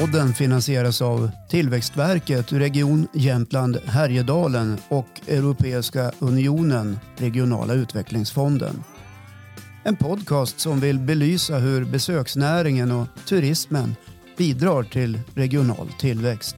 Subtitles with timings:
[0.00, 8.84] Podden finansieras av Tillväxtverket, Region Jämtland Härjedalen och Europeiska unionen, Regionala utvecklingsfonden.
[9.84, 13.96] En podcast som vill belysa hur besöksnäringen och turismen
[14.38, 16.56] bidrar till regional tillväxt.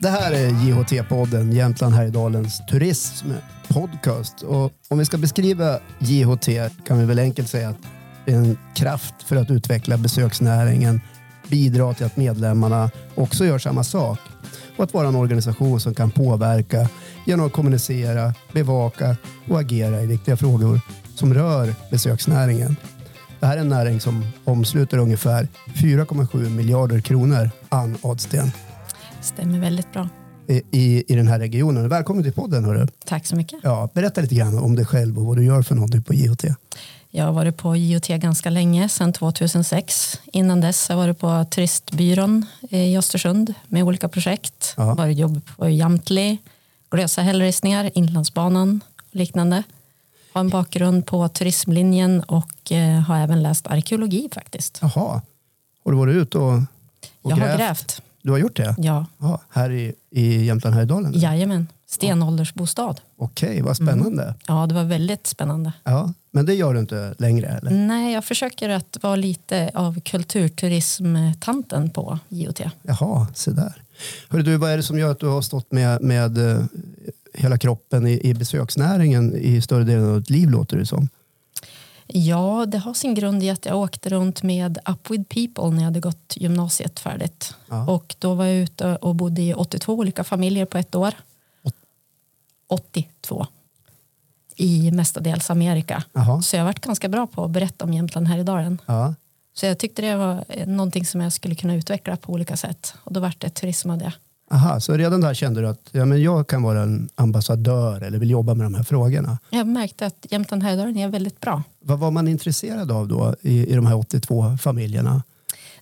[0.00, 4.42] Det här är JHT-podden, Jämtland Härjedalens turismpodcast.
[4.42, 6.48] Och om vi ska beskriva JHT
[6.86, 7.76] kan vi väl enkelt säga att
[8.24, 11.00] det är en kraft för att utveckla besöksnäringen,
[11.48, 14.18] bidra till att medlemmarna också gör samma sak
[14.76, 16.88] och att vara en organisation som kan påverka
[17.26, 19.16] genom att kommunicera, bevaka
[19.48, 20.80] och agera i viktiga frågor
[21.14, 22.76] som rör besöksnäringen.
[23.40, 28.52] Det här är en näring som omsluter ungefär 4,7 miljarder kronor, Ann Adsten
[29.20, 30.08] Stämmer väldigt bra.
[30.46, 31.88] i, i, i den här regionen.
[31.88, 32.64] Välkommen till podden.
[32.64, 32.86] Hörru.
[33.04, 33.60] Tack så mycket.
[33.62, 36.44] Ja, berätta lite grann om dig själv och vad du gör för någonting på JHT.
[37.10, 40.20] Jag har varit på IoT ganska länge, sedan 2006.
[40.32, 44.74] Innan dess har jag varit på turistbyrån i Östersund med olika projekt.
[44.76, 44.94] Ja.
[44.94, 46.38] Varit jobb på Jamtli,
[46.90, 49.62] Glösa hällristningar, Inlandsbanan och liknande.
[50.32, 54.78] Har en bakgrund på turismlinjen och eh, har även läst arkeologi faktiskt.
[54.82, 55.22] Jaha,
[55.84, 56.52] har du varit ute och,
[57.22, 58.02] och Jag har grävt?
[58.22, 58.74] Du har gjort det?
[58.78, 61.12] Ja, Ja, här i, i Jämtland Härjedalen?
[61.14, 61.66] jajamän.
[61.86, 62.94] Stenåldersbostad.
[63.16, 64.34] Okej, vad spännande.
[64.46, 65.72] Ja, det var väldigt spännande.
[65.84, 67.70] Ja, men det gör du inte längre eller?
[67.70, 72.60] Nej, jag försöker att vara lite av kulturturismtanten på IoT.
[72.82, 73.82] Jaha, se där.
[74.28, 76.62] Hörru, du, vad är det som gör att du har stått med, med eh,
[77.34, 81.08] hela kroppen i, i besöksnäringen i större delen av ditt liv låter det som?
[82.12, 85.76] Ja, det har sin grund i att jag åkte runt med Up with People när
[85.78, 87.54] jag hade gått gymnasiet färdigt.
[87.68, 87.90] Ja.
[87.90, 91.14] Och då var jag ute och bodde i 82 olika familjer på ett år.
[92.68, 93.46] 82.
[94.56, 96.04] I mestadels Amerika.
[96.12, 98.78] Jaha, Så jag har varit ganska bra på att berätta om Jämtland här i dalen.
[98.86, 99.14] ja.
[99.54, 102.94] Så jag tyckte det var någonting som jag skulle kunna utveckla på olika sätt.
[103.04, 104.12] Och då vart det turism av det.
[104.50, 108.18] Aha, så redan där kände du att ja, men jag kan vara en ambassadör eller
[108.18, 109.38] vill jobba med de här frågorna.
[109.50, 111.62] Jag märkte att Jämtland Härjedalen är väldigt bra.
[111.80, 115.22] Vad var man intresserad av då i, i de här 82 familjerna?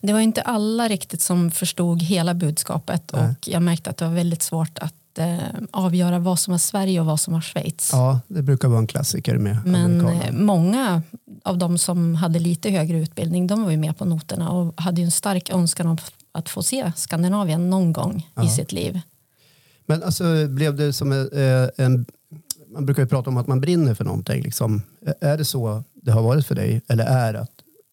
[0.01, 3.23] Det var inte alla riktigt som förstod hela budskapet Nej.
[3.23, 5.37] och jag märkte att det var väldigt svårt att eh,
[5.71, 7.91] avgöra vad som var Sverige och vad som var Schweiz.
[7.93, 11.03] Ja, det brukar vara en klassiker med Men eh, många
[11.45, 15.01] av de som hade lite högre utbildning de var ju med på noterna och hade
[15.01, 15.99] ju en stark önskan om
[16.37, 18.45] att få se Skandinavien någon gång Ja.
[18.45, 19.01] i sitt liv.
[19.87, 22.07] Men alltså blev det som en, eh, en...
[22.69, 24.43] Man brukar ju prata om att man brinner för någonting.
[24.43, 24.83] Liksom.
[25.21, 26.83] Är det så det har varit för dig?
[26.89, 27.51] Eller är att,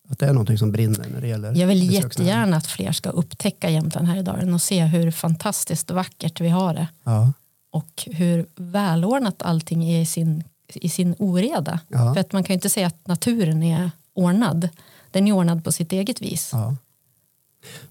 [0.09, 3.09] att det är någonting som brinner när det gäller Jag vill jättegärna att fler ska
[3.09, 7.33] upptäcka Jämtland här i dalen och se hur fantastiskt vackert vi har det Ja,
[7.71, 10.43] och hur välordnat allting är i sin,
[10.73, 11.79] i sin oreda.
[11.87, 14.69] ja, För att man kan ju inte säga att naturen är ordnad.
[15.11, 16.49] Den är ordnad på sitt eget vis.
[16.53, 16.75] ja.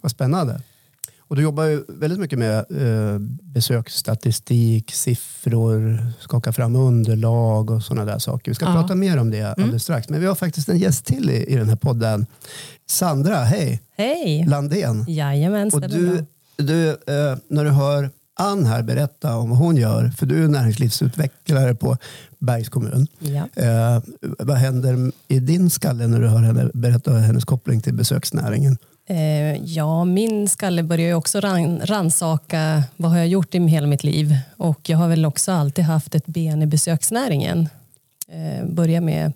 [0.01, 0.61] Vad spännande.
[1.19, 8.13] Och du jobbar ju väldigt mycket med eh, besöksstatistik, siffror, skaka fram underlag och sådana
[8.13, 8.51] där saker.
[8.51, 8.71] Vi ska Ja.
[8.71, 8.83] Mm.
[8.83, 10.09] prata mer om det alldeles strax.
[10.09, 12.27] Men vi har faktiskt en gäst till i, i den här podden.
[12.91, 14.47] Sandra, hej, Hej!
[14.49, 15.05] Landén.
[15.09, 16.25] Jajamän, Och du,
[16.57, 20.49] du eh, när du hör Ann här berätta om vad hon gör, för du är
[20.49, 21.97] näringslivsutvecklare på
[22.39, 23.07] Bergs kommun.
[23.19, 23.63] Ja.
[23.63, 24.03] Eh,
[24.39, 28.79] vad händer i din skalle när du hör henne berätta hennes koppling till besöksnäringen?
[29.07, 33.87] Eh, ja, min skalle börjar ju också ran, ransaka vad har jag gjort i hela
[33.87, 34.37] mitt liv.
[34.57, 37.69] Och jag har väl också alltid haft ett ben i besöksnäringen.
[38.29, 39.33] Eh, börja med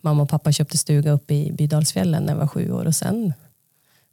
[0.00, 3.32] mamma och pappa köpte stuga uppe i Bydalsfjällen när jag var sju år och sen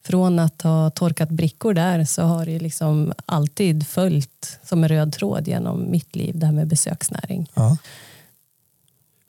[0.03, 5.13] från att ha torkat brickor där så har det liksom alltid följt som en röd
[5.13, 7.51] tråd genom mitt liv det här med besöksnäring.
[7.53, 7.77] Ja.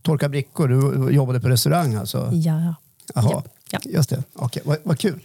[0.03, 2.31] Torka brickor, du jobbade på restaurang alltså?
[2.33, 2.75] Ja,
[3.15, 3.79] Jaha, Ja.
[3.85, 4.23] just det.
[4.35, 5.21] Okej, vad, vad kul.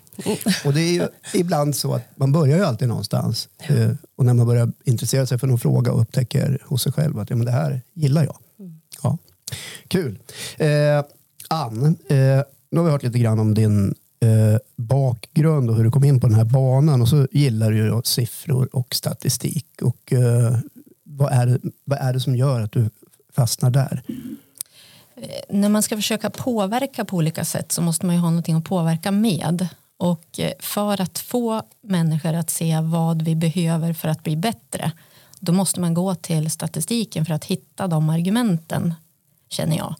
[0.66, 3.50] Och det är ju ibland så att man börjar ju alltid någonstans.
[3.60, 7.20] Eh, och när man börjar intressera sig för någon fråga och upptäcker hos sig själv
[7.20, 8.38] att ja, men det här gillar jag.
[9.04, 9.18] Ja.
[9.88, 10.20] Kul.
[10.58, 11.04] Eh,
[11.50, 12.16] Ann, eh,
[12.72, 16.20] nu har vi hört lite grann om din eh, bakgrund och hur du kom in
[16.20, 17.02] på den här banan.
[17.02, 19.68] Och så gillar du ju siffror och statistik.
[19.82, 20.58] Och eh,
[21.04, 22.90] vad, är, det- vad är det som gör att du
[23.36, 24.04] fastnar där?
[25.16, 28.56] Eh, när man ska försöka påverka på olika sätt så måste man ju ha någonting
[28.56, 29.68] att påverka med.
[29.98, 34.92] Och eh, för att få människor att se vad vi behöver för att bli bättre
[35.40, 38.94] då måste man gå till statistiken för att hitta de argumenten
[39.50, 39.96] känner jag.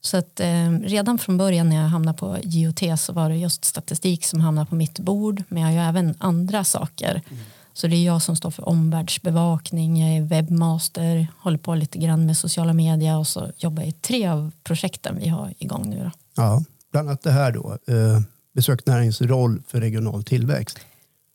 [0.00, 3.64] Så att eh, redan från början när jag hamnade på GOT så var det just
[3.64, 7.44] statistik som hamnade på mitt bord men jag har ju även andra saker mm.
[7.80, 12.26] Så det är jag som står för omvärldsbevakning, jag är webbmaster, håller på lite grann
[12.26, 16.04] med sociala medier och så jobbar jag i tre av projekten vi har igång nu.
[16.04, 16.10] Då.
[16.36, 18.20] Ja, bland annat det här då, eh,
[18.54, 20.78] besöksnäringens roll för regional tillväxt.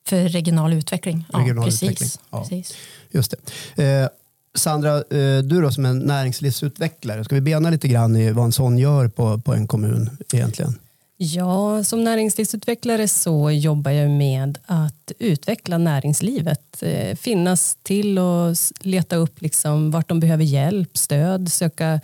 [0.07, 1.25] För regional utveckling.
[1.33, 1.83] Regional ja, precis.
[1.83, 2.41] utveckling, ja.
[2.41, 2.77] precis.
[3.11, 3.33] Just
[3.75, 3.83] det.
[3.83, 4.09] Eh,
[4.55, 8.51] Sandra, eh, du då som en näringslivsutvecklare, ska vi bena lite grann i vad en
[8.51, 10.79] sån gör på, på en kommun egentligen?
[11.17, 16.83] Ja, som näringslivsutvecklare så jobbar jag med att utveckla näringslivet.
[16.83, 22.01] Eh, finnas till och leta upp liksom vart de behöver hjälp, stöd, söka,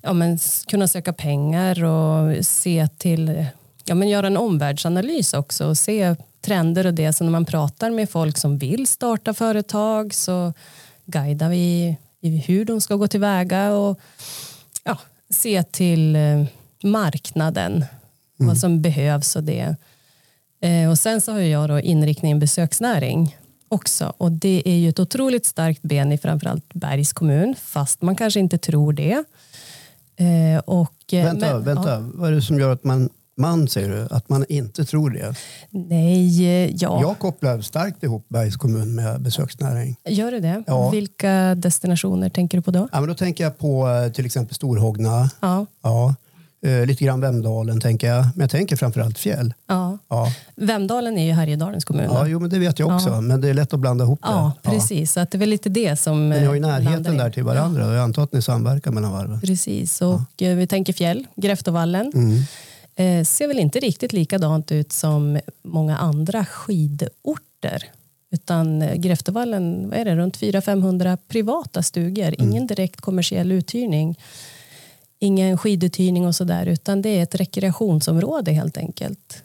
[0.00, 3.46] ja, men, kunna söka pengar och se till,
[3.84, 7.12] ja, men göra en omvärldsanalys också och se trender och det.
[7.12, 10.52] Så när man pratar med folk som vill starta företag så
[11.06, 14.00] guidar vi i hur de ska gå tillväga och
[14.84, 14.98] ja,
[15.30, 16.44] se till eh,
[16.82, 17.84] marknaden
[18.40, 19.76] marknaden, vad som behövs och det.
[20.62, 23.36] Eh, och sen så har jag då inriktningen besöksnäring
[23.68, 28.16] också och det är ju ett otroligt starkt ben i framförallt Bergs kommun fast man
[28.16, 29.24] kanske inte tror det.
[30.16, 31.90] Eh, och, eh, Vänta, men- vänta.
[31.90, 32.10] ja.
[32.14, 35.34] vad är det som gör att man, man säger du, att man inte tror det?
[35.70, 37.00] nej, eh, ja.
[37.00, 39.96] Jag kopplar starkt ihop Bergs kommun med besöksnäring.
[40.08, 40.62] Gör du det?
[40.66, 40.90] Ja.
[40.90, 42.88] Vilka destinationer tänker du på då?
[42.92, 46.14] Ja, men då tänker jag på eh, till exempel Storhogna, Ja, ja,
[46.66, 49.54] eh, lite grann Vemdalen tänker jag, men jag tänker framförallt fjäll.
[49.66, 49.98] ja.
[50.08, 52.04] Ja, Vemdalen är ju Härjedalens kommun.
[52.04, 53.20] ja jo, men det vet jag också, Ja.
[53.20, 54.28] men det är lätt att blanda ihop det.
[54.28, 55.12] ja, precis.
[55.12, 56.28] Så att det är väl lite det som...
[56.28, 58.90] Men ni har ju eh, närheten där till varandra och jag antar att ni samverkar
[58.90, 59.40] mellan varven.
[59.40, 62.12] Precis, och eh, vi tänker fjäll, Gräftovallen.
[62.14, 62.42] Mm.
[62.96, 67.84] Eh, ser väl inte riktigt likadant ut som många andra skidorter.
[68.32, 72.34] Utan eh, Gräftovallen, vad är det, runt 400-500 privata stugor.
[72.38, 74.16] Ingen direkt kommersiell uthyrning.
[75.22, 76.66] Ingen skiduthyrning och sådär.
[76.66, 79.42] Utan det är ett rekreationsområde helt enkelt.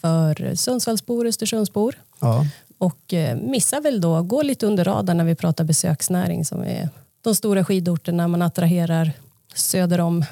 [0.00, 1.94] För Sundsvallsbor och Östersundsbor.
[2.20, 2.46] Ja.
[2.78, 6.88] Och eh, missar väl då, gå lite under radarn när vi pratar besöksnäring som är
[7.22, 9.12] de stora skidorterna man attraherar
[9.54, 10.24] söder om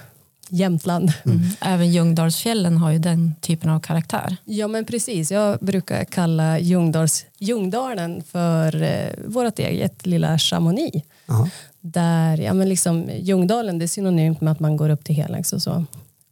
[0.49, 1.13] Jämtland.
[1.25, 1.41] Mm.
[1.61, 4.37] Även Ljungdalsfjällen har ju den typen av karaktär.
[4.45, 11.07] Ja men precis, jag brukar kalla Ljungdals, Ljungdalen för eh, vårt eget lilla Chamonix.
[11.27, 11.49] Ja.
[11.81, 15.53] Där, ja, men liksom, Ljungdalen det är synonymt med att man går upp till Helax
[15.53, 15.85] och så.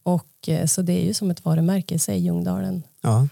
[0.03, 2.83] Och, eh, så det är ju som ett varumärke i sig, Ljungdalen.
[3.01, 3.29] Ja.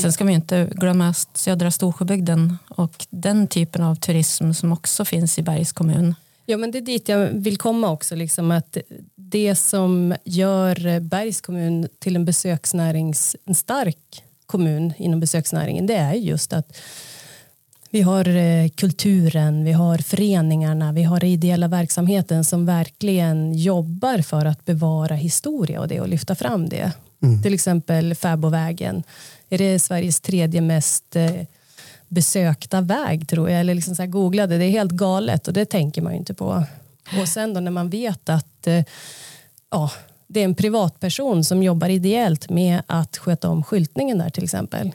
[0.00, 5.04] Sen ska man ju inte glömma södra Storsjöbygden och den typen av turism som också
[5.04, 6.14] finns i Bergs kommun.
[6.46, 8.14] Ja, men det är dit jag vill komma också.
[8.14, 8.76] Liksom att
[9.14, 16.12] det som gör Bergs kommun till en besöksnärings, en stark kommun inom besöksnäringen det är
[16.12, 16.76] just att
[17.90, 24.44] vi har eh, kulturen, vi har föreningarna, vi har ideella verksamheten som verkligen jobbar för
[24.44, 26.92] att bevara historia och det och lyfta fram det.
[27.42, 29.02] Till exempel Fäbovägen.
[29.48, 31.30] Är det Sveriges tredje mest eh,
[32.08, 35.64] besökta väg tror jag, eller liksom så här googlade, det är helt galet och det
[35.64, 36.64] tänker man ju inte på.
[37.20, 38.84] Och sen då när man vet att eh,
[39.70, 39.90] ja,
[40.26, 44.92] det är en privatperson som jobbar ideellt med att sköta om skyltningen där till exempel.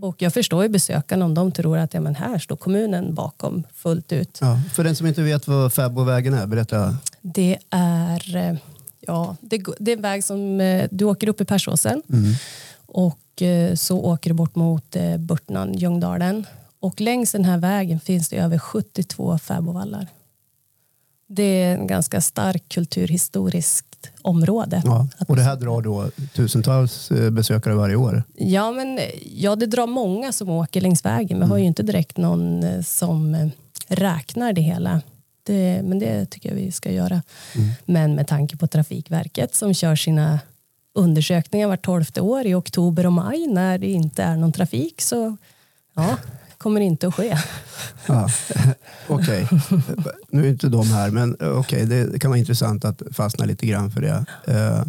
[0.00, 3.64] Och jag förstår ju besökarna om de tror att ja, men här står kommunen bakom
[3.74, 4.38] fullt ut.
[4.40, 4.60] Ja.
[4.74, 6.96] För den som inte vet vad Fäbodvägen är, berätta.
[7.20, 8.56] Det är, eh,
[9.00, 12.02] ja, det, det är en väg som eh, du åker upp i Persåsen
[12.86, 16.46] och eh, så åker du bort mot Burtnan, Ljungdalen.
[16.80, 20.06] Och längs den här vägen finns det över 72 fäbodvallar.
[21.30, 24.82] Det är en ganska stark kulturhistoriskt område.
[24.84, 25.08] Ja.
[25.28, 28.22] Och det här drar då tusentals eh, besökare varje år.
[28.34, 29.00] Ja, men,
[29.34, 31.40] ja, det drar många som åker längs vägen.
[31.40, 33.48] Vi har ju inte direkt någon eh, som eh,
[33.88, 35.02] räknar det hela.
[35.42, 37.22] Det, men det tycker jag vi ska göra.
[37.84, 40.40] Men med tanke på Trafikverket som kör sina
[40.94, 45.36] undersökningar vart tolfte år i oktober och maj när det inte är någon trafik så
[45.94, 46.16] ja,
[46.58, 47.38] kommer inte att ske.
[48.06, 48.28] Ja.
[49.06, 49.48] Okej,
[50.28, 53.66] nu är inte de här, men eh, okej, det kan vara intressant att fastna lite
[53.66, 54.24] grann för det.
[54.46, 54.84] Eh,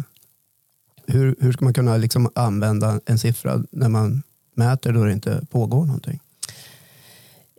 [1.06, 4.22] hur, hur ska man kunna liksom använda en siffra när man
[4.54, 6.20] mäter då det inte pågår någonting?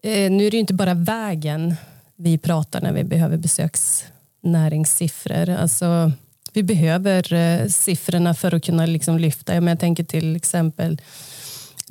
[0.04, 1.76] Eh, nu är det ju inte bara vägen
[2.16, 5.50] vi pratar när vi behöver besöksnäringssiffror.
[5.50, 6.12] Alltså,
[6.54, 9.56] vi behöver eh, siffrorna för att kunna liksom lyfta.
[9.56, 11.02] Jag tänker till exempel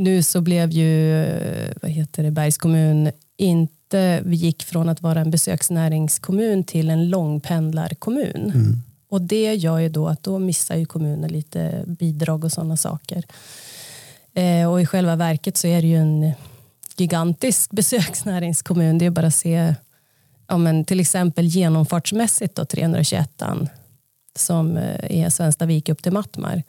[0.00, 1.24] nu så blev ju
[1.82, 7.08] vad heter det, Bergs kommun inte, vi gick från att vara en besöksnäringskommun till en
[7.08, 8.52] långpendlarkommun.
[9.08, 13.24] Och det gör ju då att då missar ju kommunen lite bidrag och sådana saker.
[14.34, 16.32] Eh, och i själva verket så är det ju en
[16.96, 18.98] gigantisk besöksnäringskommun.
[18.98, 19.74] Det är bara att se
[20.48, 23.42] ja, men till exempel genomfartsmässigt då, 321
[24.36, 26.62] som eh, är Svenstavik upp till Mattmar.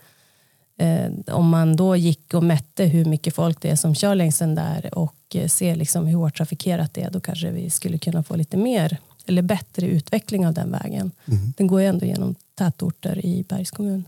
[0.82, 4.40] Eh, om man då gick och mätte hur mycket folk det är som kör längs
[4.40, 7.98] den där och eh, ser liksom hur hårt trafikerat det är, då kanske vi skulle
[7.98, 11.12] kunna få lite mer eller bättre utveckling av den vägen.
[11.28, 11.54] Mm.
[11.58, 14.04] Den går ju ändå genom tätorter i Bergs kommun.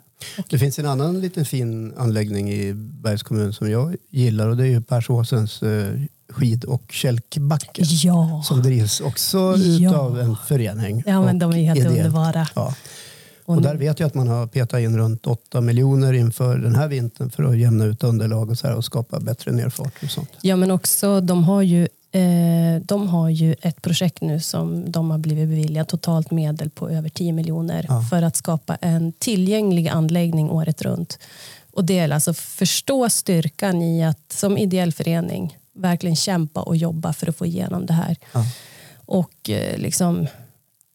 [0.49, 4.63] Det finns en annan liten fin anläggning i Bergs kommun som jag gillar och det
[4.63, 5.99] är ju Persåsens eh,
[6.29, 7.83] skid och kälkbacke.
[8.03, 9.89] Ja, Som drivs också Ja.
[9.89, 11.03] utav en förening.
[11.05, 11.97] ja men de är helt ideellt.
[11.97, 12.47] underbara.
[12.55, 12.75] Ja.
[13.45, 16.87] Och där vet jag att man har petat in runt 8 miljoner inför den här
[16.87, 20.29] vintern för att jämna ut underlag och, så här och skapa bättre nerfart och sånt.
[20.41, 21.81] Ja, men också de har ju
[22.11, 26.89] eh, de har ju ett projekt nu som de har blivit beviljat totalt medel på
[26.89, 28.01] över 10 miljoner Ja.
[28.09, 31.19] för att skapa en tillgänglig anläggning året runt.
[31.71, 37.13] Och det är alltså förstå styrkan i att som ideell förening verkligen kämpa och jobba
[37.13, 38.17] för att få igenom det här.
[38.33, 38.45] Ja.
[39.05, 40.27] Och eh, liksom,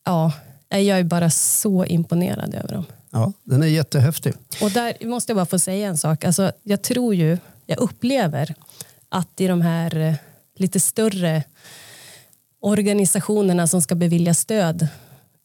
[0.05, 0.33] ja,
[0.68, 2.84] jag är bara så imponerad över dem.
[3.10, 4.34] Ja, den är jättehäftig.
[4.62, 6.25] Och där måste jag bara få säga en sak.
[6.25, 8.54] Alltså, jag tror ju, jag upplever
[9.08, 10.14] att i de här eh,
[10.56, 11.44] lite större
[12.60, 14.88] organisationerna som ska bevilja stöd,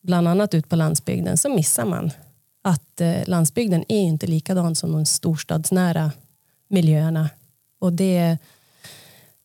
[0.02, 2.12] bland annat ut på landsbygden, så missar man
[2.64, 6.12] att eh, landsbygden är inte likadan som de storstadsnära
[6.68, 7.30] miljöerna.
[7.80, 8.38] Och det,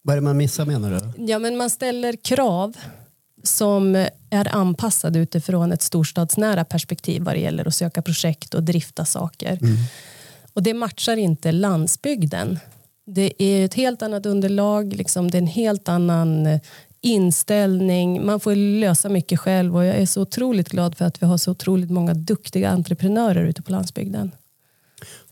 [0.03, 1.25] Vad är det man missar menar du?
[1.25, 2.77] ja, men man ställer krav
[3.43, 9.05] som är anpassade utifrån ett storstadsnära perspektiv vad det gäller att söka projekt och drifta
[9.05, 9.59] saker.
[10.53, 12.59] Och det matchar inte landsbygden.
[13.07, 16.61] Det är ett helt annat underlag, liksom, det är en helt annan eh,
[17.01, 18.27] inställning.
[18.27, 21.39] Man får lösa mycket själv och jag är så otroligt glad för att vi har
[21.39, 24.31] så otroligt många duktiga entreprenörer ute på landsbygden.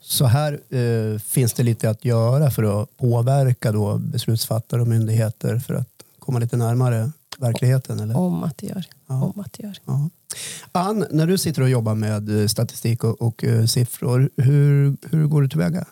[0.01, 5.59] Så här eh, finns det lite att göra för att påverka då beslutsfattare och myndigheter
[5.59, 8.01] för att komma lite närmare verkligheten?
[8.01, 8.17] Eller?
[8.17, 8.85] Om att det gör.
[9.07, 9.23] Ja.
[9.23, 9.79] Om att det gör.
[9.85, 10.11] Ja.
[10.73, 15.27] Ann, när du sitter och jobbar med eh, statistik och, och eh, siffror, hur, hur
[15.27, 15.85] går du tillväga?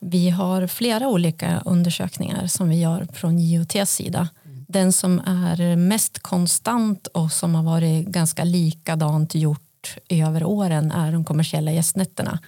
[0.00, 4.28] Vi har flera olika undersökningar som vi gör från JOTs sida.
[4.68, 11.12] Den som är mest konstant och som har varit ganska likadant gjort över åren är
[11.12, 12.38] de kommersiella gästnätterna.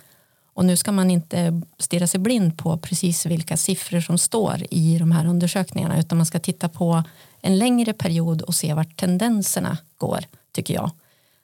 [0.54, 4.98] Och nu ska man inte stirra sig blind på precis vilka siffror som står i
[4.98, 7.02] de här undersökningarna utan man ska titta på
[7.40, 10.90] en längre period och se vart tendenserna går, tycker jag.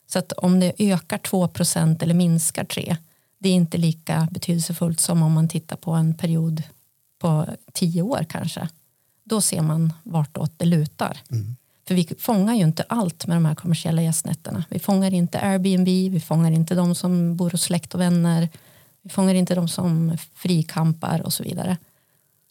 [0.07, 2.97] Så att om det ökar 2% eller minskar 3
[3.41, 6.63] det är inte lika betydelsefullt som om man tittar på en period
[7.19, 8.69] på 10 år kanske.
[9.23, 11.17] Då ser man vartåt det lutar.
[11.87, 14.63] För vi fångar ju inte allt med de här kommersiella gästnätterna.
[14.69, 18.49] Vi fångar inte Airbnb, vi fångar inte de som bor hos släkt och vänner.
[19.03, 21.77] Vi fångar inte de som frikampar och så vidare.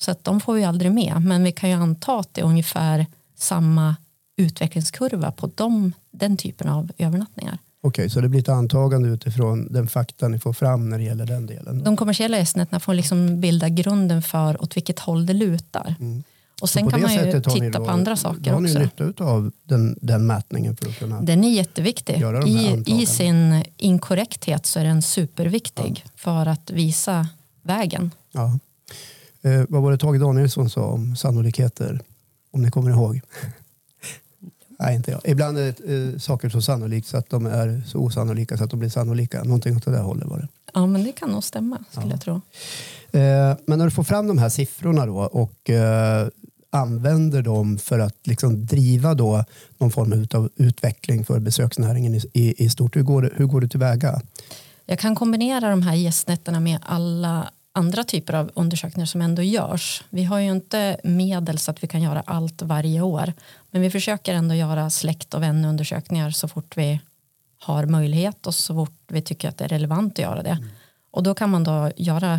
[0.00, 1.22] Så att de får vi aldrig med.
[1.24, 3.96] Men vi kan ju anta att det är ungefär samma
[4.36, 7.58] utvecklingskurva på dem, den typen av övernattningar.
[7.82, 11.26] Okej, så det blir ett antagande utifrån den fakta ni får fram när det gäller
[11.26, 11.84] den delen?
[11.84, 15.94] De kommersiella gästnätterna får liksom bilda grunden för åt vilket håll det lutar.
[16.60, 19.04] Och sen På kan det man ju titta då- på andra saker har ni också.
[19.06, 21.20] nytta av den, den mätningen för att kunna...
[21.22, 22.20] Den är jätteviktig.
[22.20, 22.84] De I.
[22.86, 27.28] I sin inkorrekthet så är den superviktig för att visa
[27.62, 28.10] vägen.
[28.32, 28.58] Ja.
[29.42, 32.00] Eh, vad var det Tage Danielsson sa om sannolikheter?
[32.52, 33.20] Om ni kommer ihåg?
[34.78, 35.20] Nej, inte jag.
[35.24, 35.74] Ibland är
[36.12, 39.42] eh, saker så sannolikt så att de är så osannolika så att de blir sannolika.
[39.44, 40.48] Någonting åt det där hållet var det.
[40.74, 42.34] Ja, men det kan nog stämma skulle jag tro.
[43.12, 46.28] Eh, men när du får fram de här siffrorna då och eh,
[46.70, 49.44] använder dem för att liksom driva då
[49.78, 52.96] någon form av utveckling för besöksnäringen i, i, i stort.
[52.96, 54.20] Hur går, det, hur går du tillväga?
[54.86, 60.04] Jag kan kombinera de här gästnätterna med alla andra typer av undersökningar som ändå görs.
[60.10, 63.32] Vi har ju inte medel så att vi kan göra allt varje år.
[63.70, 67.00] Men vi försöker ändå göra släkt och vänundersökningar så fort vi
[67.58, 70.58] har möjlighet och så fort vi tycker att det är relevant att göra det.
[71.10, 72.34] Och då kan man då göra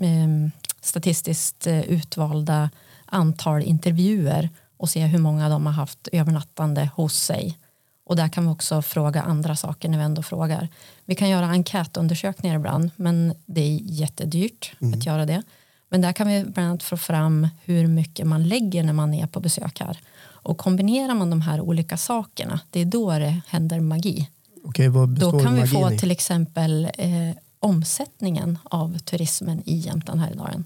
[0.00, 0.48] eh,
[0.80, 2.70] statistiskt eh, utvalda
[3.12, 7.58] antal intervjuer och se hur många de har haft övernattande hos sig.
[8.04, 10.68] Och där kan vi också fråga andra saker när vi ändå frågar.
[11.04, 15.42] Vi kan göra enkätundersökningar ibland men det är jättedyrt att göra det.
[15.88, 19.26] Men där kan vi bland annat få fram hur mycket man lägger när man är
[19.26, 19.98] på besök här.
[20.22, 24.28] Och kombinerar man de här olika sakerna, det är då det händer magi.
[24.64, 24.88] Okej,
[25.18, 25.98] Då kan vi få i?
[25.98, 27.10] till exempel eh,
[27.58, 30.64] omsättningen av turismen i Jämtland Härjedalen.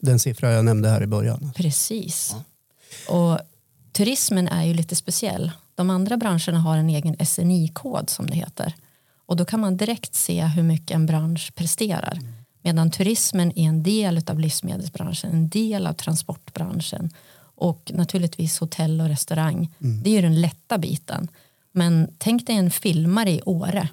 [0.00, 1.52] Den siffra jag nämnde här i början.
[1.56, 2.34] Precis.
[3.08, 3.38] Och
[3.92, 5.50] turismen är ju lite speciell.
[5.74, 8.74] De andra branscherna har en egen SNI-kod som det heter.
[9.26, 12.18] Och då kan man direkt se hur mycket en bransch presterar.
[12.62, 17.10] Medan turismen är en del av livsmedelsbranschen, en del av transportbranschen
[17.54, 19.74] och naturligtvis hotell och restaurang.
[19.78, 21.28] Det är ju den lätta biten.
[21.72, 23.88] Men tänk dig en filmare i Åre.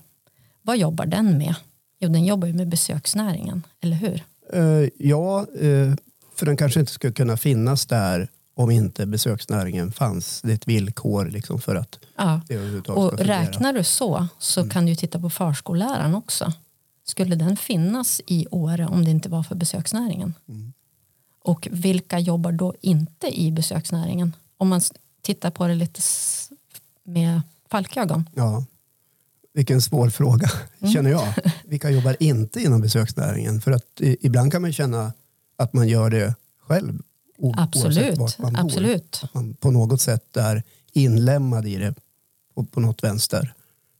[0.61, 1.55] Vad jobbar den med?
[1.99, 4.23] Jo, den jobbar ju med besöksnäringen, eller hur?
[4.53, 5.93] Eh, ja, eh,
[6.35, 10.41] för den kanske inte skulle kunna finnas där om inte besöksnäringen fanns.
[10.41, 12.41] Det är ett villkor liksom för att Ja.
[12.47, 13.41] det överhuvudtaget Och ska fungera.
[13.41, 16.53] räknar du så så kan du titta på förskolläraren också.
[17.07, 20.33] Skulle den finnas i Åre om det inte var för besöksnäringen?
[21.43, 24.35] Och vilka jobbar då inte i besöksnäringen?
[24.57, 24.81] Om man
[25.21, 26.01] tittar på det lite
[27.03, 28.29] med falkögon.
[28.35, 28.65] Ja.
[29.55, 30.93] Vilken svår fråga, Mm.
[30.93, 31.33] känner jag.
[31.65, 33.61] Vilka jobbar inte inom besöksnäringen?
[33.61, 35.13] För att ibland kan man känna
[35.57, 36.35] att man gör det
[36.67, 37.01] själv.
[37.57, 38.61] Absolut, vart man bor.
[38.61, 39.19] absolut.
[39.23, 41.93] Att man på något sätt är inlämnad i det
[42.55, 43.53] på, på något vänster.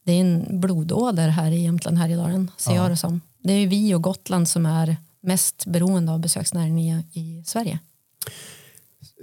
[0.05, 2.77] Det är en blodåder här i Jämtland Härjedalen, ser Ja.
[2.81, 3.21] jag det som.
[3.43, 7.79] Det är vi och Gotland som är mest beroende av besöksnäringen i, i Sverige.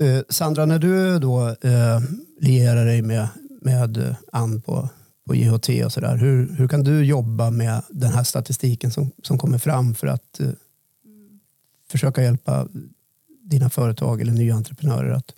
[0.00, 2.00] Eh, Sandra, när du då eh,
[2.40, 3.28] lierar dig med,
[3.62, 4.88] med Ann på,
[5.24, 9.38] på IHT och sådär, hur, hur kan du jobba med den här statistiken som, som
[9.38, 10.48] kommer fram för att eh,
[11.90, 12.68] försöka hjälpa
[13.42, 15.34] dina företag eller nya entreprenörer att,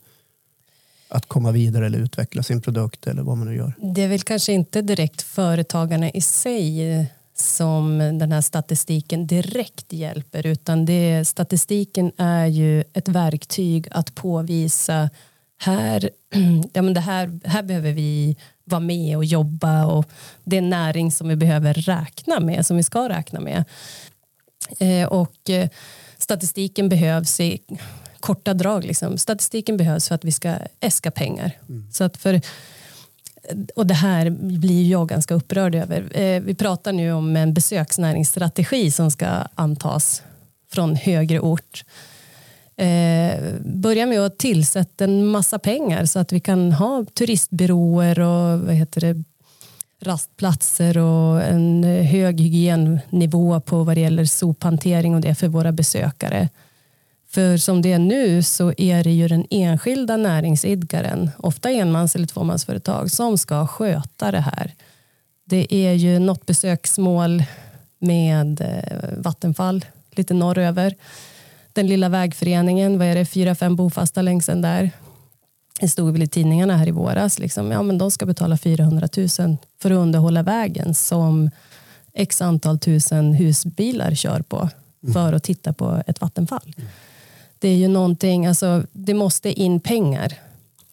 [1.09, 3.73] att komma vidare eller utveckla sin produkt eller vad man nu gör?
[3.95, 9.93] Det är väl kanske inte direkt företagarna i sig eh, som den här statistiken direkt
[9.93, 15.11] hjälper utan det, statistiken är ju ett verktyg att påvisa
[15.59, 16.11] här,
[16.73, 20.07] ja men det här, här behöver vi vara med och jobba och
[20.45, 23.65] det är en näring som vi behöver räkna med, som vi ska räkna med.
[24.79, 25.69] Eh, och eh,
[26.19, 27.61] statistiken behövs i
[28.21, 28.85] korta drag.
[28.85, 29.19] Liksom.
[29.19, 31.59] Statistiken behövs för att vi ska äska pengar.
[31.93, 32.41] Så att för,
[33.75, 36.19] och det här blir jag ganska upprörd över.
[36.21, 40.23] Eh, vi pratar nu om en besöksnäringsstrategi som ska antas
[40.73, 41.85] från högre ort.
[42.77, 48.61] Eh, börja med att tillsätta en massa pengar så att vi kan ha turistbyråer och
[48.61, 49.25] vad heter det,
[50.01, 56.49] rastplatser och en hög hygiennivå på vad det gäller sophantering och det för våra besökare.
[57.29, 62.27] För som det är nu så är det ju den enskilda näringsidkaren, ofta enmans eller
[62.27, 64.75] tvåmansföretag, som ska sköta det här.
[65.45, 67.45] Det är ju något besöksmål
[67.99, 70.95] med eh, Vattenfall lite norröver.
[71.75, 74.91] Den lilla vägföreningen, vad är det, fyra, fem bofasta längs den där.
[75.81, 79.09] Det stod väl i tidningarna här i våras, liksom, ja, men de ska betala 400
[79.17, 79.29] 000
[79.83, 81.51] för att underhålla vägen som
[82.13, 84.69] x antal tusen husbilar kör på
[85.13, 86.75] för att titta på ett vattenfall.
[87.59, 90.35] Det är ju någonting, alltså, det måste in pengar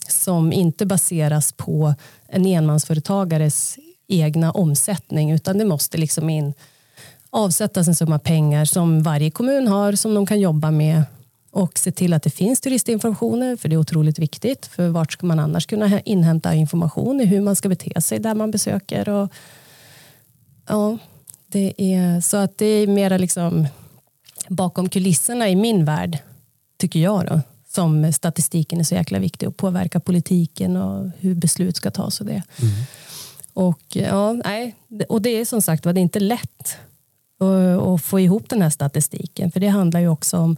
[0.07, 1.93] som inte baseras på
[2.27, 6.53] en enmansföretagares egna omsättning utan det måste liksom in
[7.31, 11.03] avsättas en summa pengar som varje kommun har som de kan jobba med
[11.51, 15.25] och se till att det finns turistinformationer för det är otroligt viktigt för vart ska
[15.25, 19.31] man annars kunna inhämta information i hur man ska bete sig där man besöker och
[20.67, 20.97] ja,
[21.47, 23.67] det är så att det är mera liksom
[24.47, 26.17] bakom kulisserna i min värld
[26.77, 31.75] tycker jag då som statistiken är så jäkla viktig att påverka politiken och hur beslut
[31.75, 32.43] ska tas och det.
[33.53, 34.75] Och ja, nej,
[35.09, 36.77] och det är som sagt var det är inte lätt
[37.41, 40.58] och, och få ihop den här statistiken för det handlar ju också om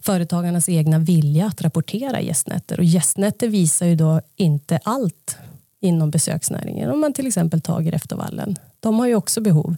[0.00, 5.36] företagarnas egna vilja att rapportera gästnätter och gästnätter visar ju då inte allt
[5.80, 6.90] inom besöksnäringen.
[6.90, 8.56] Om man till exempel tar Greftovallen.
[8.80, 9.76] De har ju också behov.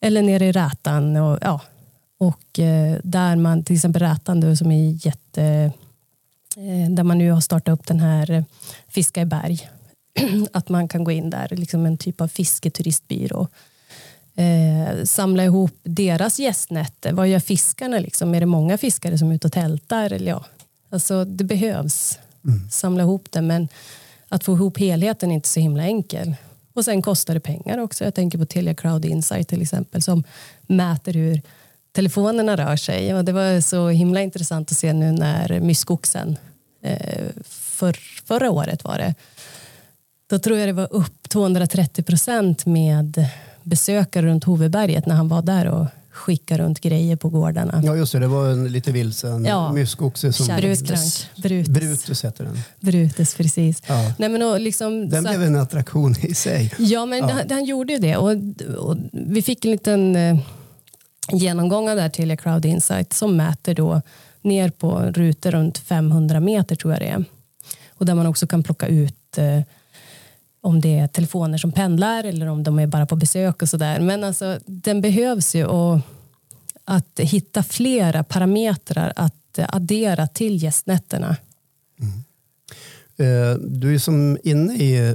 [0.00, 1.60] Eller nere i Rätan och ja,
[2.18, 5.72] och eh, där man till exempel Rätan då, som är jätte
[6.56, 8.44] eh, där man nu har startat upp den här eh,
[8.88, 9.68] Fiska i berg.
[10.52, 13.48] att man kan gå in där, liksom en typ av fisketuristbyrå.
[14.38, 17.12] Eh, samla ihop deras gästnätter.
[17.12, 17.98] Vad gör fiskarna?
[17.98, 18.34] Liksom?
[18.34, 20.12] Är det många fiskare som är ute och tältar?
[20.12, 20.44] Eller ja.
[20.90, 22.18] alltså, det behövs
[22.70, 23.68] samla ihop det, men
[24.28, 26.34] att få ihop helheten är inte så himla enkel.
[26.74, 28.04] Och sen kostar det pengar också.
[28.04, 30.24] Jag tänker på Telia Crowd Insight till exempel som
[30.66, 31.42] mäter hur
[31.92, 33.14] telefonerna rör sig.
[33.14, 36.36] Och det var så himla intressant att se nu när myskoxen
[36.82, 37.92] eh, för,
[38.24, 39.14] förra året var det.
[40.26, 43.28] Då tror jag det var upp 230 procent med
[43.68, 47.82] besökare runt Hoveberget när han var där och skickade runt grejer på gårdarna.
[47.84, 48.18] Ja, just det.
[48.18, 49.72] Det var en lite vilsen Ja.
[49.72, 50.56] myskoxe som...
[50.56, 51.26] Brutus.
[51.36, 51.68] Brutus.
[51.68, 52.58] Brutus heter den.
[52.80, 53.82] Brutus, precis.
[53.86, 54.12] Ja.
[54.18, 56.74] Nej, men och liksom, Den blev en attraktion i sig.
[56.78, 57.28] Ja, men Ja.
[57.28, 58.16] Han, han gjorde ju det.
[58.16, 58.30] Och,
[58.78, 60.38] och vi fick en liten eh,
[61.32, 64.02] genomgång av det här Telia Crowd Insight som mäter då
[64.42, 67.24] ner på rutor runt 500 meter tror jag det är.
[67.90, 69.60] Och där man också kan plocka ut eh,
[70.68, 74.00] om det är telefoner som pendlar eller om de är bara på besök och sådär.
[74.00, 76.00] Men alltså, den behövs ju och
[76.84, 81.36] att hitta flera parametrar att addera till gästnätterna.
[82.00, 82.12] Mm.
[83.16, 85.14] Eh, Du är som inne i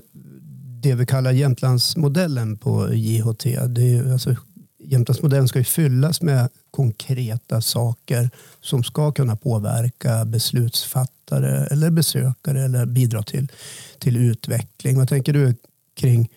[0.81, 3.43] det vi kallar Jämtlandsmodellen på JHT.
[3.43, 4.35] Det är ju alltså
[4.79, 8.29] Jämtlandsmodellen ska ju fyllas med konkreta saker
[8.61, 13.51] som ska kunna påverka beslutsfattare eller besökare eller bidra till,
[13.99, 14.97] till utveckling.
[14.97, 15.55] Vad tänker du
[15.95, 16.29] kring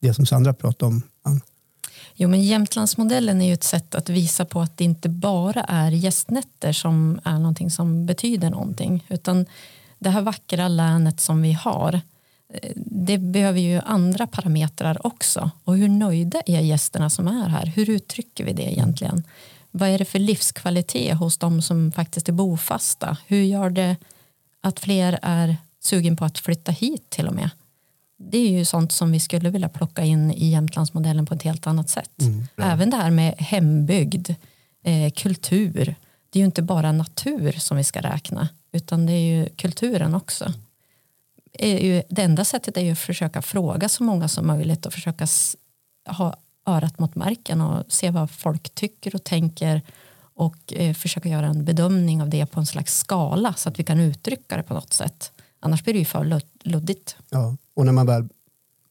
[0.00, 1.02] det som Sandra pratade om?
[1.22, 1.40] Ann?
[2.14, 5.90] Jo, men Jämtlandsmodellen är ju ett sätt att visa på att det inte bara är
[5.90, 9.46] gästnätter som är någonting som betyder någonting utan
[9.98, 12.00] det här vackra länet som vi har
[12.54, 15.50] eh, det behöver ju andra parametrar också.
[15.64, 17.66] Och hur nöjda är gästerna som är här?
[17.66, 19.24] Hur uttrycker vi det egentligen?
[19.72, 23.16] Vad är det för livskvalitet hos de som faktiskt är bofasta?
[23.26, 23.96] Hur gör det
[24.60, 27.50] att fler är sugen på att flytta hit till och med?
[28.18, 31.66] Det är ju sånt som vi skulle vilja plocka in i Jämtlandsmodellen på ett helt
[31.66, 32.20] annat sätt.
[32.20, 34.30] Mm, Även det här med hembygd,
[34.84, 35.94] eh, kultur.
[36.30, 40.14] Det är ju inte bara natur som vi ska räkna utan det är ju kulturen
[40.14, 40.52] också
[41.52, 44.92] är ju, det enda sättet är ju att försöka fråga så många som möjligt och
[44.92, 45.26] försöka
[46.06, 49.82] ha örat mot marken och se vad folk tycker och tänker
[50.34, 53.84] och eh, försöka göra en bedömning av det på en slags skala så att vi
[53.84, 55.32] kan uttrycka det på något sätt.
[55.60, 57.16] Annars blir det ju för luddigt.
[57.30, 58.28] Ja, och när man väl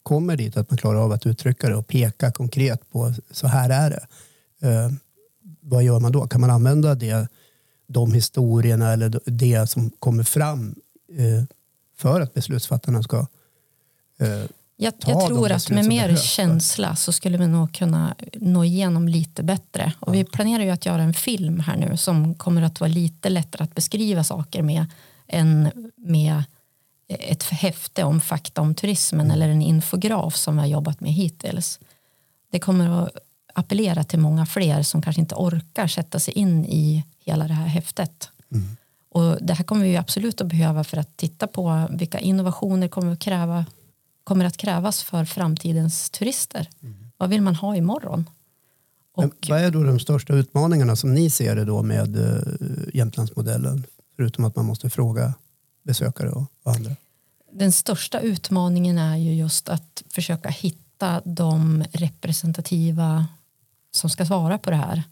[0.02, 3.70] kommer dit att man klarar av att uttrycka det och peka konkret på så här
[3.70, 4.06] är det.
[4.68, 4.90] Eh,
[5.60, 6.26] vad gör man då?
[6.26, 7.28] Kan man använda det,
[7.86, 10.74] de historierna eller det som kommer fram
[11.18, 11.44] eh,
[11.96, 13.26] för att beslutsfattarna ska
[14.18, 14.44] eh,
[14.76, 19.42] jag, jag tror att med mer känsla så skulle vi nog kunna nå igenom lite
[19.42, 19.92] bättre.
[20.00, 20.12] Och ja.
[20.12, 23.64] Vi planerar ju att göra en film här nu som kommer att vara lite lättare
[23.64, 24.86] att beskriva saker med
[25.28, 26.42] än med
[27.08, 29.34] ett häfte om fakta om turismen mm.
[29.34, 31.80] eller en infograf som vi har jobbat med hittills.
[32.50, 33.10] Det kommer att
[33.54, 37.66] appellera till många fler som kanske inte orkar sätta sig in i hela det här
[37.66, 38.30] häftet.
[38.52, 38.76] Mm.
[39.10, 43.12] Och det här kommer vi absolut att behöva för att titta på vilka innovationer kommer
[43.12, 43.64] att, kräva,
[44.24, 46.68] kommer att krävas för framtidens turister.
[46.82, 47.10] Mm.
[47.16, 48.30] Vad vill man ha imorgon?
[49.14, 53.84] Och, vad är då de största utmaningarna som ni ser det då med uh, Jämtlandsmodellen?
[54.16, 55.34] Förutom att man måste fråga
[55.82, 56.96] besökare och, andra.
[57.52, 63.26] Den största utmaningen är ju just att försöka hitta de representativa
[63.90, 65.02] som ska svara på det här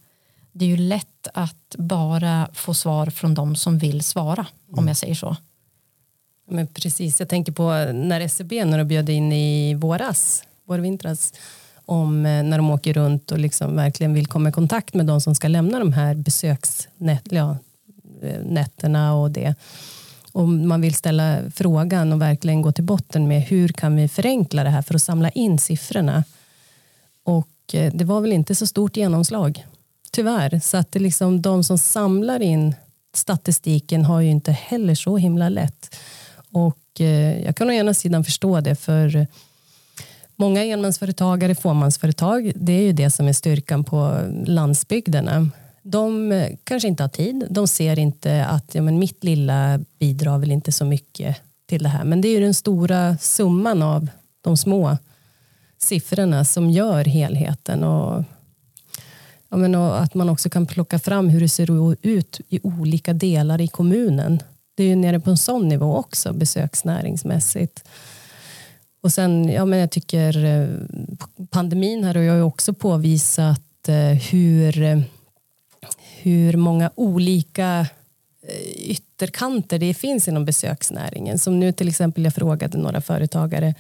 [0.53, 4.89] det är ju lätt att bara få svar från de som vill svara om mm.
[4.89, 5.37] jag säger så.
[6.51, 11.33] Men precis, jag tänker på när SCB när de bjöd in i våras, vårvintras
[11.85, 15.21] om eh, när de åker runt och liksom verkligen vill komma i kontakt med de
[15.21, 17.59] som ska lämna de här besöksnätterna
[18.83, 19.55] ja, eh, och det.
[20.33, 24.65] Och man vill ställa frågan och verkligen gå till botten med hur kan vi förenkla
[24.65, 26.25] det här för att samla in siffrorna.
[27.25, 29.67] Och eh, det var väl inte så stort genomslag
[30.11, 30.61] Tyvärr.
[30.61, 32.75] Så att det liksom, de som samlar in
[33.15, 35.97] statistiken har ju inte heller så himla lätt.
[36.53, 39.27] Och eh, jag kan å ena sidan förstå det för
[40.37, 45.49] många enmansföretagare, fåmansföretag, det är ju det som är styrkan på landsbygderna.
[45.83, 47.47] De eh, kanske inte har tid.
[47.51, 51.37] De ser inte att ja, men mitt lilla bidrar väl inte så mycket
[51.67, 52.05] till det här.
[52.05, 54.09] Men det är ju den stora summan av
[54.41, 54.99] de små
[55.79, 57.85] siffrorna som gör helheten.
[57.85, 58.25] Och
[59.53, 63.61] Ja, men att man också kan plocka fram hur det ser ut i olika delar
[63.61, 64.43] i kommunen.
[64.75, 67.85] Det är ju nere på en sån nivå också besöksnäringsmässigt.
[69.03, 70.69] Och sen, ja, men jag tycker eh,
[71.51, 75.01] pandemin här och jag har ju också påvisat eh, hur, eh,
[76.17, 77.87] hur många olika
[78.77, 81.39] ytterkanter det finns inom besöksnäringen.
[81.39, 83.75] Som nu till exempel, jag frågade några företagare,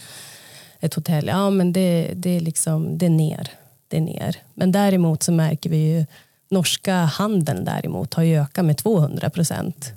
[0.81, 3.51] ett hotell, ja men det, det, är, liksom, det är ner
[3.91, 4.37] det ner.
[4.55, 6.07] Men däremot så märker vi ju
[6.51, 9.93] norska handeln däremot har ju ökat med 200 procent.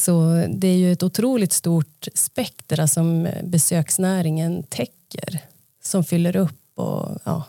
[0.00, 5.38] Så det är ju ett otroligt stort spektra som besöksnäringen täcker
[5.82, 7.44] som fyller upp och ja,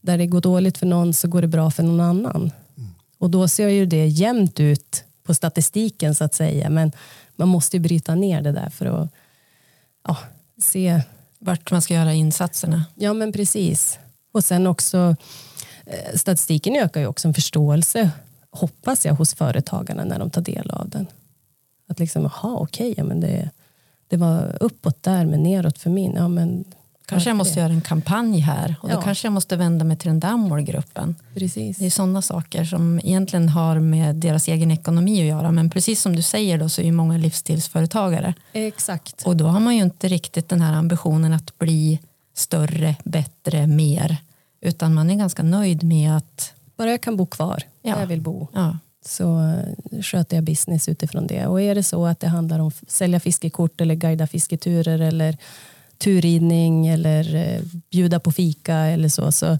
[0.00, 2.52] där det går dåligt för någon så går det bra för någon annan.
[2.76, 2.90] Mm.
[3.18, 6.92] Och då ser ju det jämnt ut på statistiken så att säga men
[7.36, 9.10] man måste ju bryta ner det där för att
[10.06, 10.16] ja,
[10.62, 11.00] se
[11.38, 12.84] vart man ska göra insatserna.
[12.94, 13.98] Ja men precis.
[14.32, 15.16] Och sen också
[15.86, 18.10] eh, statistiken ökar ju också en förståelse
[18.52, 21.06] hoppas jag hos företagarna när de tar del av den.
[21.88, 23.50] Att liksom, jaha okej, ja, men det,
[24.08, 26.14] det var uppåt där men neråt för min.
[26.14, 26.64] Ja, men
[27.06, 29.02] kanske jag måste göra en kampanj här och då ja.
[29.02, 31.14] kanske jag måste vända mig till den där målgruppen.
[31.34, 31.78] Precis.
[31.78, 36.02] Det är sådana saker som egentligen har med deras egen ekonomi att göra men precis
[36.02, 38.34] som du säger då så är ju många livsstilsföretagare.
[38.52, 39.22] Exakt.
[39.26, 42.00] Och då har man ju inte riktigt den här ambitionen att bli
[42.34, 44.16] större, bättre, mer.
[44.60, 46.52] Utan man är ganska nöjd med att...
[46.82, 47.94] Bara jag kan bo kvar ja.
[47.94, 48.48] där jag vill bo.
[48.52, 48.78] Ja.
[49.04, 51.46] Så eh, sköter jag business utifrån det.
[51.46, 55.36] Och är det så att det handlar om att sälja fiskekort eller guida fisketurer eller
[55.98, 59.58] turridning eller eh, bjuda på fika eller så, så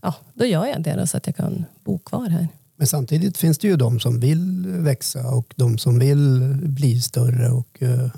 [0.00, 2.48] ja, då gör jag det då, så att jag kan bo kvar här.
[2.76, 7.50] Men samtidigt finns det ju de som vill växa och de som vill bli större
[7.50, 8.08] och uh,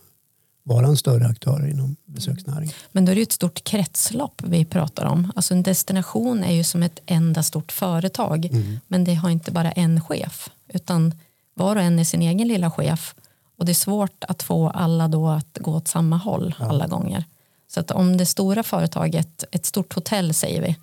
[0.69, 2.75] vara en större aktör inom besöksnäringen.
[2.93, 5.33] Men då är det ju ett stort kretslopp vi pratar om.
[5.37, 8.45] Alltså en destination är ju som ett enda stort företag.
[8.45, 8.81] Mm.
[8.87, 10.51] Men det har inte bara en chef.
[10.69, 11.15] Utan
[11.55, 13.15] var och en är sin egen lilla chef.
[13.59, 16.69] Och det är svårt att få alla då att gå åt samma håll ja.
[16.69, 17.25] alla gånger.
[17.69, 20.77] Så att om det stora företaget, ett stort hotell säger vi,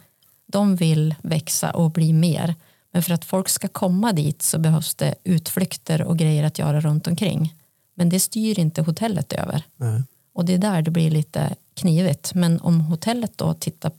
[0.47, 2.55] de vill växa och bli mer.
[2.91, 6.79] Men för att folk ska komma dit så behövs det utflykter och grejer att göra
[6.81, 7.53] runt omkring.
[7.95, 9.63] Men det styr inte hotellet över.
[9.75, 10.03] Nej.
[10.33, 12.33] Och det är där det blir lite knivigt.
[12.33, 13.91] Men om hotellet då tittar,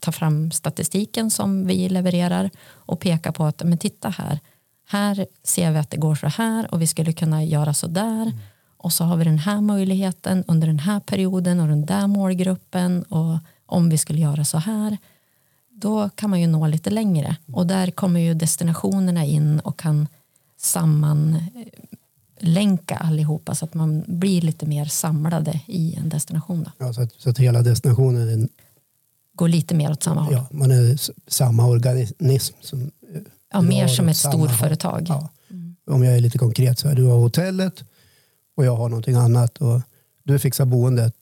[0.00, 4.40] tar fram statistiken som vi levererar och pekar på att men titta här,
[4.88, 8.22] här ser vi att det går så här och vi skulle kunna göra så där.
[8.22, 8.38] Mm.
[8.76, 13.02] Och så har vi den här möjligheten under den här perioden och den där målgruppen
[13.02, 14.98] och om vi skulle göra så här
[15.80, 20.08] då kan man ju nå lite längre och där kommer ju destinationerna in och kan
[22.40, 26.64] sammanlänka allihopa så att man blir lite mer samlade i en destination.
[26.64, 26.86] Då.
[26.86, 28.48] Ja, så, att, så att hela destinationen är,
[29.34, 30.34] går lite mer åt samma håll.
[30.34, 30.98] Ja, man är
[31.30, 32.56] samma organism.
[32.60, 32.90] Som,
[33.52, 35.06] ja, mer som ett storföretag.
[35.08, 35.28] Ja.
[35.50, 35.76] Mm.
[35.86, 37.84] Om jag är lite konkret så är du har hotellet
[38.56, 39.80] och jag har någonting annat och
[40.24, 41.14] du fixar boendet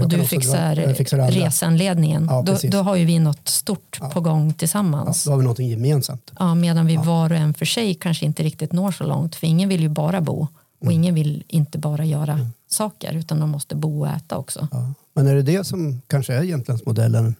[0.00, 2.26] och du fixar, fixar resanledningen.
[2.30, 4.10] Ja, då, då, har ju vi något stort ja.
[4.10, 5.26] på gång tillsammans.
[5.26, 6.32] Ja, då har vi någonting gemensamt.
[6.38, 9.36] Ja, medan vi var och en för sig kanske inte riktigt når så långt.
[9.36, 10.48] För ingen vill ju bara bo
[10.78, 10.94] och mm.
[10.94, 12.46] ingen vill inte bara göra mm.
[12.68, 14.68] saker utan de måste bo och äta också.
[15.14, 17.34] Men är det det som kanske är Jämtlandsmodellen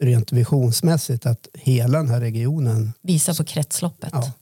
[0.00, 4.12] rent visionsmässigt att hela den här regionen visar på kretsloppet.
[4.12, 4.32] Ja.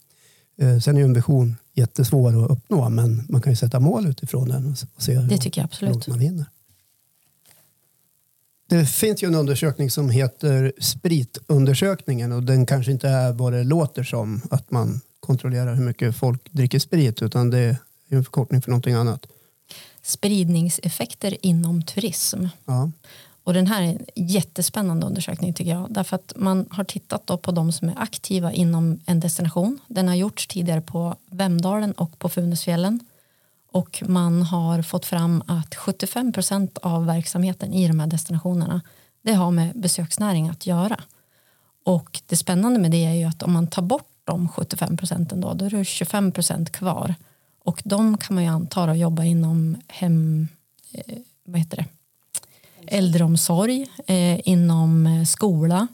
[0.61, 4.07] Eh, sen är ju en vision jättesvår att uppnå men man kan ju sätta mål
[4.07, 6.09] utifrån den och se hur det tycker jag absolut.
[6.09, 6.47] man vinner.
[8.71, 13.65] Det finns ju en undersökning som heter spritundersökningen och den kanske inte är vad det
[13.65, 17.77] låter som att man kontrollerar hur mycket folk dricker sprit utan det är
[18.09, 19.27] en förkortning för någonting annat.
[20.03, 22.47] Spridningseffekter inom turism.
[22.65, 22.91] Ja.
[23.45, 25.87] Och den här är en jättespännande undersökning tycker jag.
[25.91, 29.79] Därför att man har tittat på de som är aktiva inom en destination.
[29.89, 33.01] Den har gjorts tidigare på Vemdalen och på Funäsfjällen.
[33.73, 38.81] Och man har fått fram att 75 procent av verksamheten i de här destinationerna
[39.23, 41.01] det har med besöksnäring att göra.
[41.85, 45.41] Och det spännande med det är ju att om man tar bort de 75 procenten
[45.41, 47.15] då, då är det 25 procent kvar.
[47.65, 50.49] Och de kan man ju anta att jobba inom hem,
[50.93, 51.87] eh, vad heter det?
[52.87, 55.89] äldreomsorg, eh, inom eh, skola,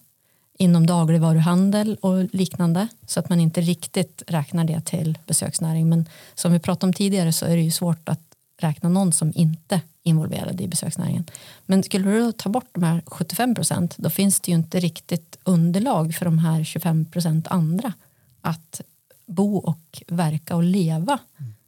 [0.59, 5.89] inom dagligvaruhandel och liknande så att man inte riktigt räknar det till besöksnäring.
[5.89, 8.21] Men som vi pratade om tidigare så är det ju svårt att
[8.59, 11.25] räkna någon som inte är involverad i besöksnäringen.
[11.67, 15.39] Men skulle du ta bort de här 75 procent då finns det ju inte riktigt
[15.45, 17.93] underlag för de här 25 procent andra
[18.41, 18.81] att
[19.27, 21.19] bo och verka och leva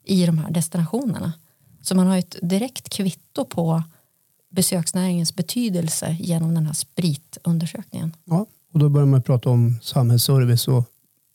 [0.04, 1.32] i de här destinationerna.
[1.82, 3.82] Så man har ett direkt kvitto på
[4.50, 8.16] besöksnäringens betydelse genom den här spritundersökningen.
[8.24, 8.46] Ja,
[8.78, 10.84] och då börjar man prata om samhällsservice och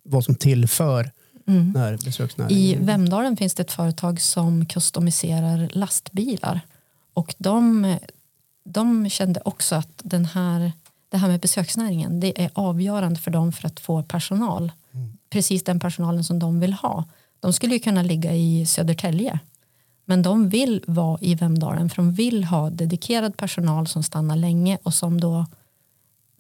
[0.04, 1.12] vad som tillför
[1.48, 1.72] mm.
[1.72, 2.60] när besöksnäringen.
[2.60, 6.60] I Vemdalen finns det ett företag som customiserar lastbilar.
[7.14, 7.96] Och de,
[8.66, 10.72] de kände också att den här,
[11.10, 14.72] det här med besöksnäringen det är avgörande för dem för att få personal.
[14.92, 15.18] Mm.
[15.30, 17.06] Precis den personalen som de vill ha.
[17.40, 19.40] De skulle ju kunna ligga i Södertälje.
[20.06, 24.78] Men de vill vara i Vemdalen för de vill ha dedikerad personal som stannar länge
[24.84, 25.46] och som då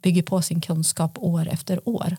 [0.04, 2.18] bygger på sin kunskap år efter år.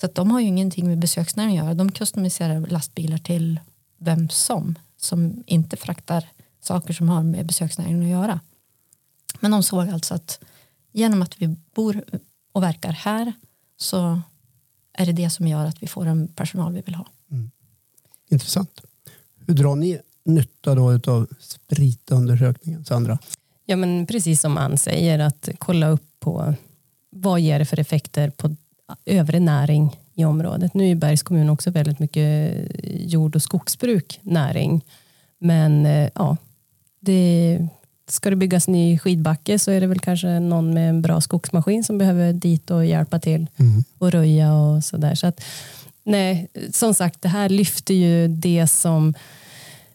[0.00, 1.74] Så att de har ju ingenting med besöksnäringen att göra.
[1.74, 3.60] De customiserar lastbilar till
[3.98, 6.28] vem som, som inte fraktar
[6.60, 8.40] saker som har med besöksnäringen att göra.
[9.40, 10.40] Men de såg alltså att
[10.92, 12.04] genom att vi bor
[12.52, 13.32] och verkar här
[13.76, 14.20] så
[14.92, 17.06] är det det som gör att vi får den personal vi vill ha.
[17.30, 17.50] Mm.
[18.30, 18.80] Intressant.
[19.46, 23.18] Hur drar ni nytta då av spritundersökningen, Sandra?
[23.64, 26.54] Ja, men precis som Ann säger, att kolla upp på
[27.22, 28.56] vad ger det för effekter på
[29.06, 30.74] övrig näring i området.
[30.74, 32.54] Nu är Bergs kommun också väldigt mycket
[32.84, 34.84] jord och skogsbruk näring.
[35.38, 36.36] Men eh, ja,
[37.00, 37.58] det,
[38.08, 41.84] ska det byggas ny skidbacke så är det väl kanske någon med en bra skogsmaskin
[41.84, 43.84] som behöver dit och hjälpa till mm.
[43.98, 45.14] och röja och sådär.
[45.14, 45.44] Så att,
[46.04, 49.14] nej, som sagt, det här lyfter ju det som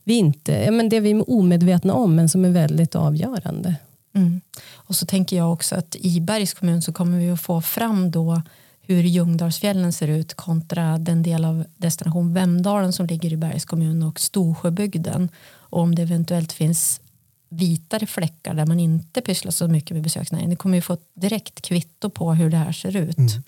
[0.03, 3.75] vi inte, men det vi är omedvetna om men som är väldigt avgörande.
[4.17, 4.41] Mm.
[4.73, 8.11] Och så tänker jag också att i Bergs kommun så kommer vi att få fram
[8.11, 8.41] då
[8.81, 14.03] hur Ljungdalsfjällen ser ut kontra den del av destination Vemdalen som ligger i Bergs kommun
[14.03, 17.01] och Storsjöbygden och om det eventuellt finns
[17.49, 20.49] vitare fläckar där man inte pysslar så mycket med besöksnäringen.
[20.49, 23.17] Det kommer ju få ett direkt kvitto på hur det här ser ut.
[23.17, 23.43] Mm.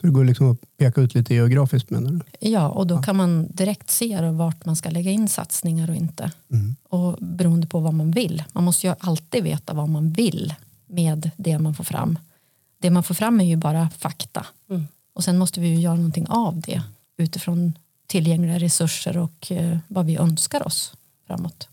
[0.00, 2.48] Så det går liksom att peka ut lite geografiskt menar du?
[2.48, 5.96] Ja, och då kan man direkt se då vart man ska lägga in satsningar och
[5.96, 6.32] inte.
[6.52, 6.76] Mm.
[6.88, 8.44] Och beroende på vad man vill.
[8.52, 10.54] Man måste ju alltid veta vad man vill
[10.86, 12.18] med det man får fram.
[12.78, 14.46] Det man får fram är ju bara fakta.
[14.70, 14.86] Mm.
[15.14, 16.82] Och sen måste vi ju göra någonting av det
[17.16, 17.72] utifrån
[18.06, 20.92] tillgängliga resurser och eh, vad vi önskar oss
[21.26, 21.68] framåt.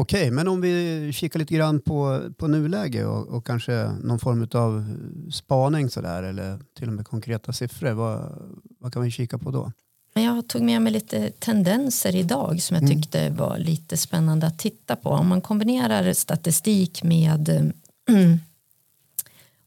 [0.00, 4.48] Okej, men om vi kikar lite grann på, på nuläge och, och kanske någon form
[4.52, 4.96] av
[5.32, 7.92] spaning sådär eller till och med konkreta siffror.
[7.92, 8.32] Vad,
[8.78, 9.72] vad kan vi kika på då?
[10.14, 12.96] Jag tog med mig lite tendenser idag som jag Mm.
[12.96, 15.10] tyckte var lite spännande att titta på.
[15.10, 17.72] Om man kombinerar statistik med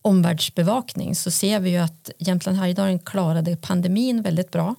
[0.01, 4.75] omvärldsbevakning så ser vi ju att Jämtland Härjedalen klarade pandemin väldigt bra.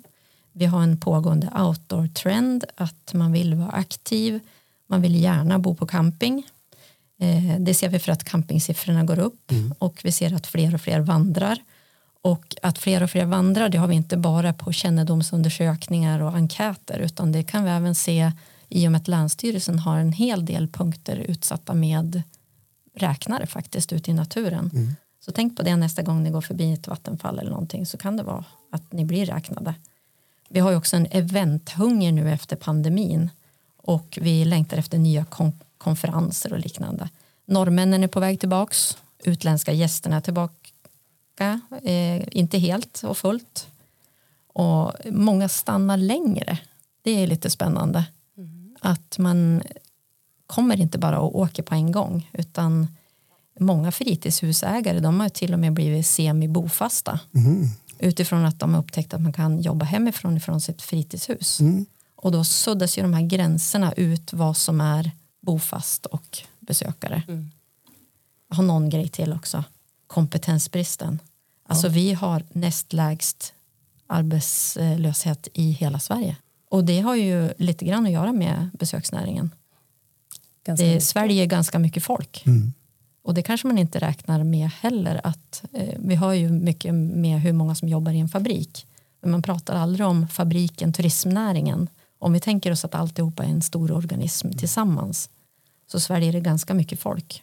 [0.53, 4.41] Vi har en pågående outdoor-trend att man vill vara aktiv.
[4.95, 6.47] Man vill gärna bo på camping.
[7.21, 10.81] Eh, Det ser vi för att campingsiffrorna går upp och vi ser att fler och
[10.81, 11.59] fler vandrar.
[12.23, 16.99] Och att fler och fler vandrar det har vi inte bara på kännedomsundersökningar och enkäter
[16.99, 18.33] utan det kan vi även se
[18.69, 22.23] i och med att Länsstyrelsen har en hel del punkter utsatta med
[22.97, 24.71] räknare faktiskt ute i naturen.
[25.25, 28.17] Så tänk på det nästa gång ni går förbi ett vattenfall eller någonting så kan
[28.17, 29.75] det vara att ni blir räknade.
[30.49, 33.31] Vi har ju också en eventhunger nu efter pandemin
[33.85, 37.09] och vi längtar efter nya kon- konferenser och liknande.
[37.47, 43.67] Norrmännen är på väg tillbaks, utländska gästerna är tillbaka, eh, inte helt och fullt.
[44.47, 46.59] Och många stannar längre.
[47.03, 48.05] Det är lite spännande.
[48.81, 49.63] Att man
[50.47, 52.87] kommer inte bara och åker på en gång utan
[53.61, 57.69] många fritidshusägare de har till och med blivit semi-bofasta Mm.
[57.99, 61.61] utifrån att de har upptäckt att man kan jobba hemifrån ifrån sitt fritidshus.
[61.61, 61.87] Mm.
[62.25, 65.11] Och då suddas ju de här gränserna ut vad som är
[65.41, 67.23] bofast och besökare.
[67.29, 67.51] Mm.
[68.49, 69.65] Jag har någon grej till också.
[70.07, 71.19] Kompetensbristen.
[71.67, 73.55] Alltså vi har näst lägst
[74.07, 76.37] arbetslöshet i hela Sverige.
[76.71, 79.55] Och det har ju lite grann att göra med besöksnäringen.
[80.65, 82.43] Ganska Det sväljer ganska mycket folk.
[82.47, 82.73] Mm.
[83.23, 85.21] Och det kanske man inte räknar med heller.
[85.25, 88.87] Att, eh, vi har ju mycket med hur många som jobbar i en fabrik.
[89.21, 91.89] Men man pratar aldrig om fabriken, turismnäringen.
[92.19, 95.31] Om vi tänker oss att alltihopa är en stor organism tillsammans
[95.87, 97.43] så sväljer det ganska mycket folk.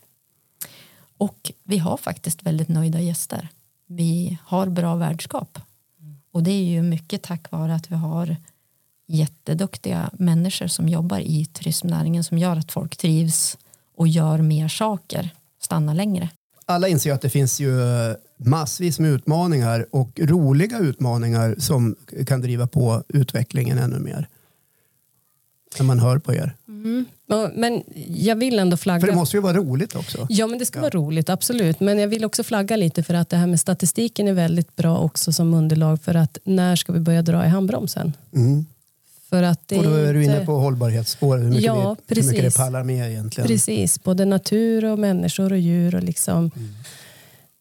[1.17, 3.49] Och vi har faktiskt väldigt nöjda gäster.
[3.87, 5.59] Vi har bra värdskap.
[6.31, 8.35] Och det är ju mycket tack vare att vi har
[9.07, 13.57] jätteduktiga människor som jobbar i turismnäringen som gör att folk trivs
[13.95, 15.29] och gör mer saker,
[15.61, 16.29] stannar längre.
[16.65, 17.75] Alla inser att det finns ju
[18.37, 21.95] massvis med utmaningar och roliga utmaningar som
[22.27, 24.27] kan driva på utvecklingen ännu mer.
[25.79, 26.55] När man hör på er.
[27.27, 28.99] Ja, Men jag vill ändå flagga.
[28.99, 30.27] För det måste ju vara roligt också.
[30.29, 31.79] Ja, men det ska vara roligt, absolut.
[31.79, 34.97] Men jag vill också flagga lite för att det här med statistiken är väldigt bra
[34.99, 38.13] också som underlag för att när ska vi börja dra i handbromsen?
[38.35, 38.65] Mm.
[39.29, 42.21] För att det Och då är du inne på hållbarhetsspåret, hur mycket, Ja, vi, hur
[42.23, 42.57] mycket det precis.
[42.57, 43.47] pallar med egentligen.
[43.47, 45.95] Precis, både natur och människor och djur.
[45.95, 46.69] Och liksom, Mm.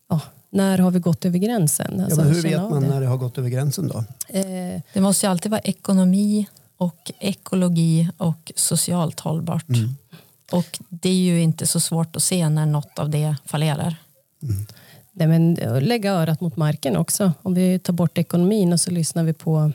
[0.09, 0.21] ja,
[0.51, 1.95] när har vi gått över gränsen?
[1.99, 2.89] Ja, Alltså, men hur vet man det.
[2.89, 4.05] när det har gått över gränsen då?
[4.29, 6.47] Eh, Det måste ju alltid vara ekonomi
[6.81, 9.67] och ekologi och socialt hållbart.
[10.53, 13.97] Och det är ju inte så svårt att se när något av det fallerar.
[15.13, 17.33] nej, men, eh, lägga örat mot marken också.
[17.43, 19.73] Om vi tar bort ekonomin och så lyssnar vi på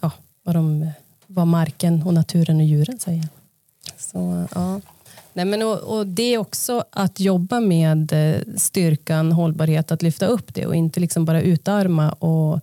[0.00, 0.10] ja,
[0.42, 0.90] vad, de,
[1.26, 3.28] vad marken och naturen och djuren säger.
[3.96, 4.80] Så, ja.
[5.32, 10.26] Nej, men, och, och det är också att jobba med eh, styrkan, hållbarhet, att lyfta
[10.26, 12.60] upp det och inte liksom bara utarma och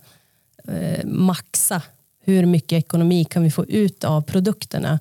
[0.68, 1.82] eh, maxa
[2.24, 4.98] hur mycket ekonomi kan vi få ut av produkterna.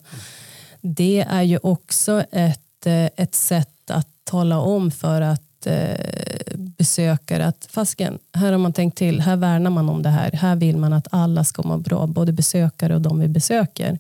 [0.81, 7.45] Det är ju också ett, eh, ett sätt att tala om för att eh, besökare
[7.45, 10.77] att fasken, här har man tänkt till, här värnar man om det här, här vill
[10.77, 13.99] man att alla ska må bra, både besökare och de vi besöker.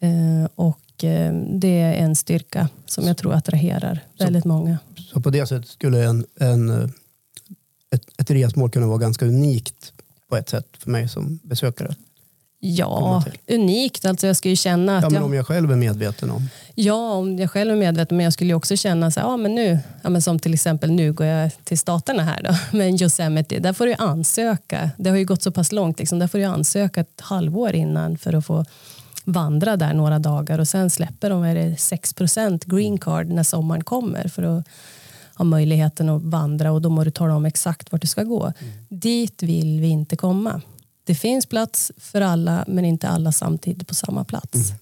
[0.00, 4.78] Eh, och eh, det är en styrka som jag tror attraherar väldigt många.
[5.12, 6.70] Så på det sättet skulle en, en,
[7.90, 9.92] ett, ett resmål kunna vara ganska unikt
[10.30, 11.94] på ett sätt för mig som besökare.
[12.62, 14.04] Ja, unikt.
[14.04, 16.48] Alltså jag skulle känna att Ja, men jag, om jag själv är medveten om.
[16.74, 19.54] Ja, om jag själv är medveten, men jag skulle också känna så här, ja, men
[19.54, 23.58] nu, ja, men som till exempel nu går jag till staterna här då, med Yosemite,
[23.58, 26.44] där får du ansöka, det har ju gått så pass långt, liksom, där får du
[26.44, 28.64] ansöka ett halvår innan för att få
[29.24, 33.84] vandra där några dagar och sen släpper de, är det 6% green card när sommaren
[33.84, 34.66] kommer för att
[35.40, 38.52] ha möjligheten att vandra och då må du tala om exakt vart du ska gå.
[38.88, 40.60] Dit vill vi inte komma.
[41.04, 44.72] Det finns plats för alla men inte alla samtidigt på samma plats.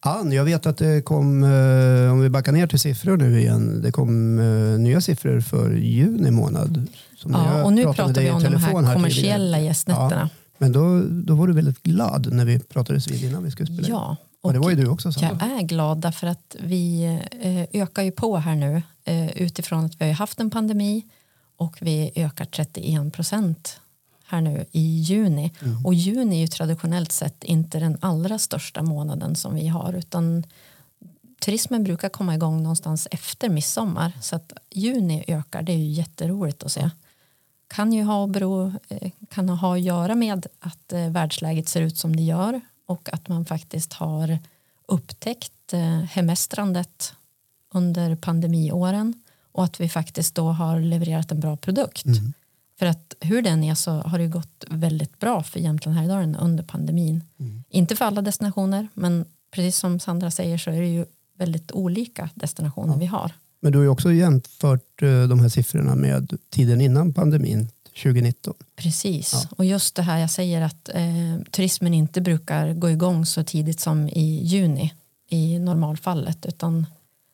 [0.00, 3.82] Ann, jag vet att det kom, eh, om vi backar ner till siffror nu igen,
[3.82, 6.86] det kom eh, nya siffror för juni månad.
[7.16, 8.94] som Ja, och nu pratar vi om de här tidigare.
[8.94, 10.30] kommersiella gästnätterna.
[10.58, 13.88] Men då, då var du väldigt glad när vi pratades vid innan vi skulle spela.
[13.88, 15.12] Ja, och det och var ju du också.
[15.12, 15.46] Sandra.
[15.48, 17.04] jag är glad därför att vi
[17.40, 18.82] eh, ökar ju på här nu
[19.36, 21.04] utifrån att vi har haft en pandemi
[21.56, 23.80] och vi ökar 31 procent
[24.24, 25.52] här nu i juni.
[25.60, 25.86] Mm.
[25.86, 30.44] Och juni är ju traditionellt sett inte den allra största månaden som vi har utan
[31.40, 36.62] turismen brukar komma igång någonstans efter midsommar så att juni ökar det är ju jätteroligt
[36.62, 36.90] att se.
[37.68, 41.96] Kan ju ha, bero, eh, kan ha att göra med att eh, världsläget ser ut
[41.96, 44.38] som det gör och att man faktiskt har
[44.86, 47.14] upptäckt eh, hemestrandet
[47.74, 49.14] under pandemiåren
[49.52, 52.04] och att vi faktiskt då har levererat en bra produkt.
[52.04, 52.32] Mm.
[52.78, 56.64] För att hur den är så har det gått väldigt bra för Jämtland Härjedalen under
[56.64, 57.24] pandemin.
[57.40, 57.64] Mm.
[57.70, 61.04] Inte för alla destinationer men precis som Sandra säger så är det ju
[61.38, 63.32] väldigt olika destinationer vi har.
[63.60, 67.68] Men du har ju också jämfört eh, de här siffrorna med tiden innan pandemin,
[68.02, 68.54] 2019.
[68.76, 69.56] Precis, Ja.
[69.56, 73.80] och just det här jag säger att eh, turismen inte brukar gå igång så tidigt
[73.80, 74.94] som i juni
[75.30, 76.86] i normalfallet utan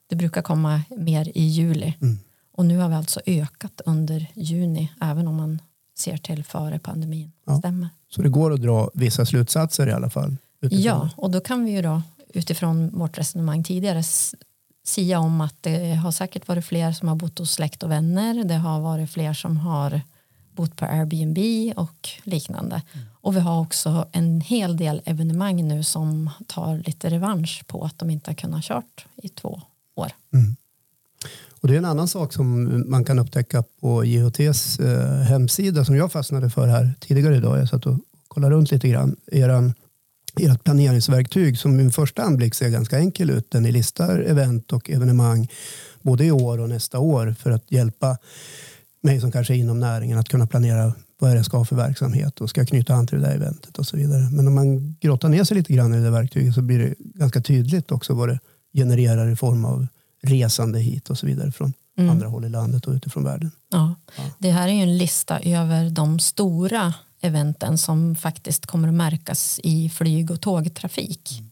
[0.06, 1.94] det brukar komma mer i juli.
[2.02, 2.18] Mm.
[2.52, 5.62] Och nu har vi alltså ökat under juni även om man
[5.98, 7.32] ser till före pandemin.
[7.46, 7.58] Ja.
[7.58, 7.88] Stämmer.
[8.08, 10.36] Så det går att dra vissa slutsatser i alla fall.
[10.60, 14.02] Ja, och då kan vi ju då utifrån vårt resonemang tidigare
[14.84, 18.44] sia om att det har säkert varit fler som har bott hos släkt och vänner.
[18.44, 20.00] Det har varit fler som har
[20.52, 21.38] bott på Airbnb
[21.76, 22.82] och liknande.
[23.20, 27.98] Och vi har också en hel del evenemang nu som tar lite revansch på att
[27.98, 29.62] de inte har kunnat kört i två
[29.96, 30.10] år.
[30.32, 30.56] Mm.
[31.64, 35.96] Och det är en annan sak som man kan upptäcka på JHTs eh, hemsida som
[35.96, 37.58] jag fastnade för här tidigare idag.
[37.58, 39.16] Jag satt och kollade runt lite grann.
[39.26, 39.74] Eran,
[40.40, 43.50] ert planeringsverktyg som vid en första anblick ser ganska enkel ut.
[43.50, 45.48] Den ni listar event och evenemang
[46.02, 48.18] både i år och nästa år för att hjälpa
[49.00, 51.64] mig som kanske är inom näringen att kunna planera vad är det jag ska ha
[51.64, 54.28] för verksamhet och ska jag knyta an till det där eventet och så vidare.
[54.32, 56.94] Men om man grottar ner sig lite grann i det där verktyget så blir det
[56.98, 58.38] ganska tydligt också vad det
[58.74, 59.86] genererar i form av
[60.22, 62.10] resande hit och så vidare från Mm.
[62.10, 63.50] andra håll i landet och utifrån världen.
[63.70, 63.94] Ja.
[64.16, 64.22] Ja.
[64.38, 69.60] Det här är ju en lista över de stora eventen som faktiskt kommer att märkas
[69.62, 71.42] i flyg och tågtrafik.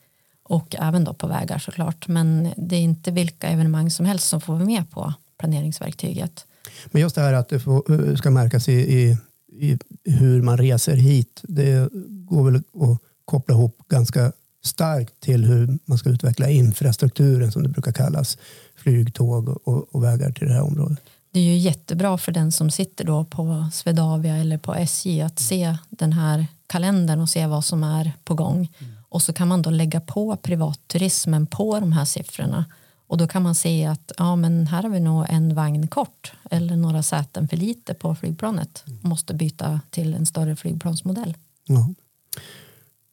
[0.42, 2.08] Och även då på vägar såklart.
[2.08, 6.46] Men det är inte vilka evenemang som helst som får vara med på planeringsverktyget.
[6.86, 9.18] Men just det här att det får, eh, ska märkas i, i,
[9.60, 11.40] i hur man reser hit.
[11.42, 11.88] Det
[12.28, 17.68] går väl att koppla ihop ganska starkt till hur man ska utveckla infrastrukturen som det
[17.68, 18.38] brukar kallas.
[18.76, 20.98] Flyg, tåg och, och vägar till det här området.
[21.32, 25.38] Det är ju jättebra för den som sitter då på Swedavia eller på SJ att
[25.38, 28.68] se den här kalendern och se vad som är på gång.
[29.08, 32.64] Och så kan man då lägga på privatturismen på de här siffrorna.
[33.06, 36.32] Och då kan man se att ja, men här har vi nog en vagn kort
[36.50, 38.84] eller några säten för lite på flygplanet.
[39.00, 41.36] Måste byta till en större flygplansmodell.
[41.64, 41.94] Ja.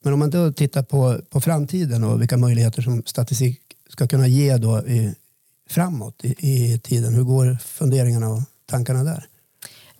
[0.02, 4.26] Men om man då tittar på, på framtiden och vilka möjligheter som statistik ska kunna
[4.26, 5.14] ge då i,
[5.68, 7.14] framåt i, i tiden.
[7.14, 9.26] Hur går funderingarna och tankarna där?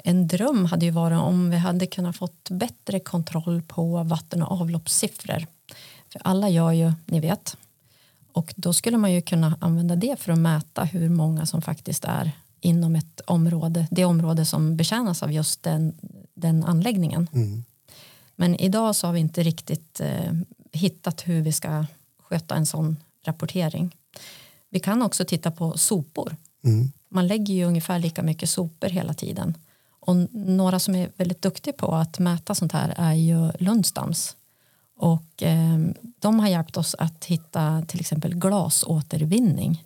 [0.05, 4.61] En dröm hade ju varit om vi hade kunnat fått bättre kontroll på vatten och
[4.61, 5.47] avloppssiffror.
[6.13, 7.57] För alla gör ju, ni vet.
[8.33, 12.05] Och då skulle man ju kunna använda det för att mäta hur många som faktiskt
[12.05, 15.95] är inom ett område, det område som betjänas av just den,
[16.35, 17.29] den anläggningen.
[17.33, 17.65] Mm.
[18.41, 20.33] Men idag så har vi inte riktigt eh,
[20.73, 21.87] hittat hur vi ska
[22.19, 23.97] sköta en sån rapportering.
[24.71, 26.37] Vi kan också titta på sopor.
[26.65, 26.93] Mm.
[27.09, 29.57] Man lägger ju ungefär lika mycket sopor hela tiden.
[30.01, 34.37] Och några som är väldigt duktiga på att mäta sånt här är ju Lundstams.
[34.97, 35.79] Och eh,
[36.19, 39.85] de har hjälpt oss att hitta till exempel glasåtervinning.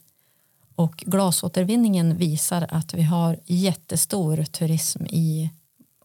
[0.74, 5.50] Och glasåtervinningen visar att vi har jättestor turism i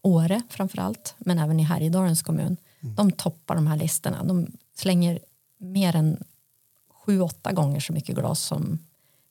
[0.02, 2.56] Åre framförallt, men även i Härjedalens kommun.
[2.80, 4.24] De toppar de här listorna.
[4.24, 4.46] De
[4.76, 5.18] slänger
[5.58, 6.24] mer än
[6.90, 8.78] sju, åtta gånger så mycket glas som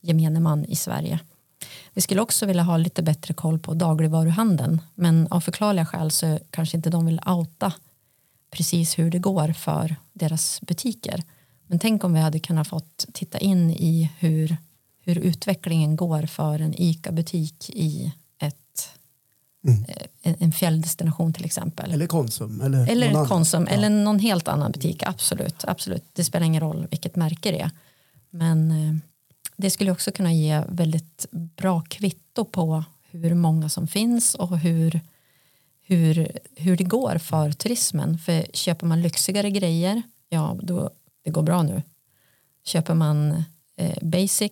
[0.02, 1.20] gemene man i Sverige.
[1.94, 6.40] Vi skulle också vilja ha lite bättre koll på dagligvaruhandeln men av förklarliga skäl så
[6.50, 7.74] kanske inte de vill outa
[8.52, 11.24] precis hur det går för deras butiker.
[11.68, 14.58] Men tänk om vi hade kunnat fått titta in i hur,
[15.02, 18.14] hur utvecklingen går för en ICA-butik i
[19.68, 19.86] Mm.
[20.22, 21.92] en, en fjälldestination till exempel.
[21.92, 22.62] Eller Konsum.
[22.62, 23.28] Eller, Eller någon.
[23.28, 23.74] Konsum Ja.
[23.74, 25.04] eller någon helt annan butik.
[25.04, 26.04] Absolut, absolut.
[26.14, 27.72] Det spelar ingen roll vilket märke det är.
[28.30, 28.96] Men eh,
[29.58, 35.02] det skulle också kunna ge väldigt bra kvitto på hur många som finns och hur,
[35.86, 38.18] hur, hur det går för turismen.
[38.18, 40.90] För köper man lyxigare grejer, ja då
[41.24, 41.82] det går bra nu.
[42.64, 43.44] Köper man
[43.76, 44.52] eh, basic,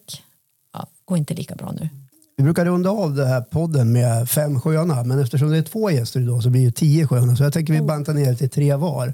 [0.74, 1.89] ja, går inte lika bra nu.
[2.38, 5.92] Vi brukar runda av den här podden med fem sköna, men eftersom det är två
[5.92, 7.36] gäster idag så blir det tio sköna.
[7.36, 9.14] Så jag tänker vi bantar ner till tre var.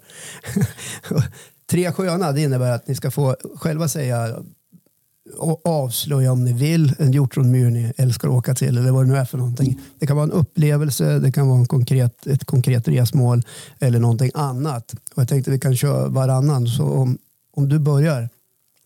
[1.71, 4.35] tre sköna, det innebär att ni ska få själva säga
[5.37, 9.11] och avslöja om ni vill en hjortronmyr ni älskar att åka till eller vad det
[9.11, 9.79] nu är för någonting.
[9.99, 13.41] Det kan vara en upplevelse, det kan vara en konkret, ett konkret resmål
[13.79, 14.93] eller någonting annat.
[15.15, 17.17] Och jag tänkte vi kan köra varannan, så om,
[17.55, 18.29] om du börjar,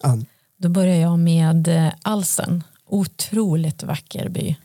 [0.04, 0.26] Ann.
[0.58, 2.64] Då börjar jag med eh, Alsen.
[2.88, 4.56] Otroligt vacker by.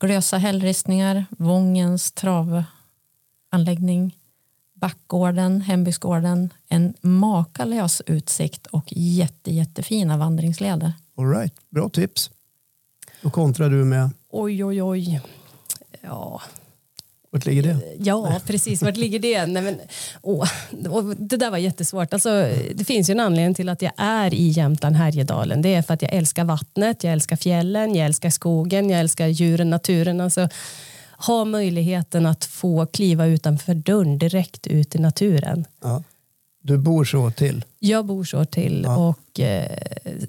[0.00, 4.18] Glösa hällristningar, Vångens travanläggning,
[4.74, 10.92] Backgården, Hembygdsgården, en makalös utsikt och jätte, jättefina vandringsleder.
[11.16, 12.30] All right, bra tips.
[13.22, 15.20] Då kontrar du med, Oj, oj, oj.
[16.00, 16.42] Ja,
[17.36, 17.78] vart ligger det?
[17.98, 18.82] ja precis.
[18.82, 19.46] Vart ligger det?
[19.46, 19.78] Nej, men,
[20.22, 20.48] åh,
[21.18, 22.12] det där var jättesvårt.
[22.12, 25.62] Alltså, det finns ju en anledning till att jag är i Jämtland, Härjedalen.
[25.62, 29.26] Det är för att jag älskar vattnet, jag älskar fjällen, jag älskar skogen, jag älskar
[29.26, 30.20] djuren, naturen.
[30.20, 30.48] Alltså,
[31.26, 35.64] ha möjligheten att få kliva utanför dörren direkt ut i naturen.
[35.82, 36.02] Ja.
[36.62, 37.64] Du bor så till?
[37.78, 38.96] Jag bor så till Ja.
[38.96, 39.78] och eh,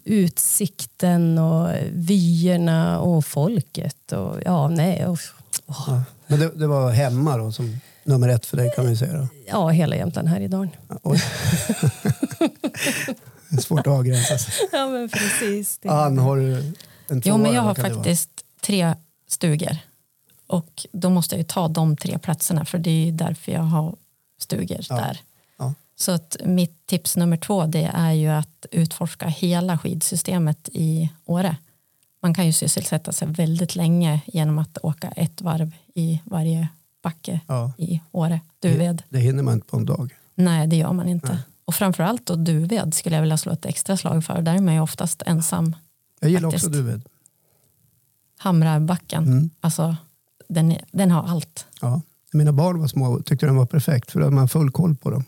[0.03, 4.12] utsikten och vyerna och folket.
[4.12, 5.20] Och, ja, nej, och,
[5.68, 6.03] Ja.
[6.28, 9.13] Men det, det var hemma då som nummer ett för dig kan vi säga.
[9.17, 9.28] Då.
[9.47, 10.69] ja, hela Jämtland Härjedalen.
[10.89, 11.19] Ja, oj.
[13.49, 14.53] det är svårt att avgränsa sig.
[14.71, 15.78] Ja, men precis.
[15.78, 15.89] Det.
[15.89, 16.55] Ann, har du
[17.07, 17.21] en tvåa?
[17.25, 18.30] Jo, men jag har faktiskt
[18.61, 18.95] tre
[19.28, 19.78] stugor.
[20.47, 23.61] Och då måste jag ju ta de tre platserna för det är ju därför jag
[23.61, 23.95] har
[24.39, 24.95] stugor Ja.
[24.95, 25.19] där.
[25.57, 25.73] Ja.
[25.95, 31.55] Så att mitt tips nummer två det är ju att utforska hela skidsystemet i Åre.
[32.21, 36.68] Man kan ju sysselsätta sig väldigt länge genom att åka ett varv i varje
[37.04, 37.72] backe Ja.
[37.78, 38.41] i Åre.
[38.60, 39.04] Duved.
[39.10, 40.14] Det hinner man inte på en dag.
[40.36, 41.39] Nej, det gör man inte.
[41.66, 44.41] Och framförallt då Duved skulle jag vilja slå ett extra slag för.
[44.41, 45.76] Där är man ju oftast ensam.
[46.20, 46.66] Jag gillar Faktiskt.
[46.68, 47.02] också Duved.
[48.38, 49.50] Hamrarbacken, Mm.
[49.62, 49.95] alltså
[50.48, 51.66] den, den har allt.
[51.82, 52.02] Ja.
[52.34, 55.10] Mina barn var små tyckte den var perfekt för då hade man full koll på
[55.10, 55.24] dem.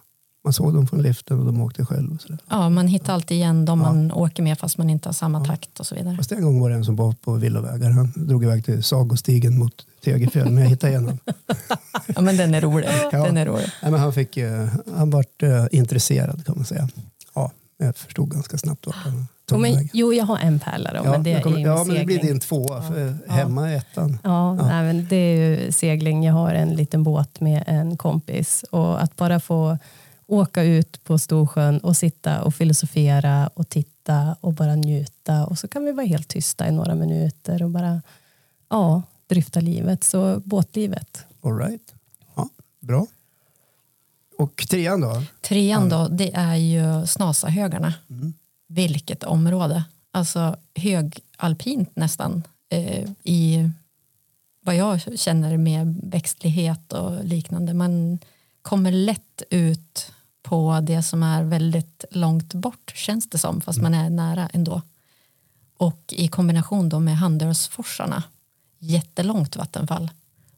[0.50, 2.14] Man såg dem från liften och de åkte själv.
[2.14, 2.38] Och sådär.
[2.50, 3.86] Ja, man hittar alltid igen dem Ja.
[3.94, 6.16] man åker med fast man inte har samma takt och så vidare.
[6.18, 7.90] Fast en gång var det en som var på villovägar.
[7.90, 9.74] Han drog iväg till Sagostigen mot
[10.04, 11.20] Tegerfjäll, men jag hittade igen honom.
[12.16, 12.90] Ja, men den är rolig.
[13.12, 13.26] Ja.
[13.26, 13.66] Den är rolig.
[13.82, 16.90] Nej, men han, fick, eh, han vart eh, intresserad kan man säga.
[17.36, 19.90] Ja, jag förstod ganska snabbt vart han tog men, vägen.
[19.94, 21.96] jo, jag har en pärla då, Ja, men det jag är kommer- ju ja, men
[21.96, 22.82] det blir din tvåa.
[22.82, 23.34] För Ja.
[23.34, 24.20] Hemma är ettan.
[24.24, 24.68] Ja, Ja.
[24.68, 25.36] Nej, men det är
[25.66, 26.24] ju segling.
[26.24, 29.78] Jag har en liten båt med en kompis och att bara få
[30.30, 35.68] åka ut på Storsjön och sitta och filosofera och titta och bara njuta och så
[35.68, 38.02] kan vi vara helt tysta i några minuter och bara
[38.70, 40.04] ja, dryfta livet.
[40.04, 41.26] Så båtlivet.
[41.42, 41.94] All right.
[42.36, 42.50] Ja,
[42.80, 43.08] bra.
[44.38, 45.24] Och trean då?
[45.42, 47.94] Trean då, det är ju Snasahögarna.
[48.10, 48.34] Mm.
[48.68, 49.84] Vilket område.
[50.12, 52.44] Alltså högalpint nästan.
[52.70, 53.72] Eh, I
[54.62, 57.74] vad jag känner med växtlighet och liknande.
[57.74, 58.20] Man
[58.62, 60.12] kommer lätt ut
[60.50, 63.62] på det som är väldigt långt bort känns det som.
[63.62, 64.82] Fast man är nära ändå.
[65.78, 68.24] Och i kombination då med Handölsforsarna.
[68.80, 70.10] Jättelångt vattenfall.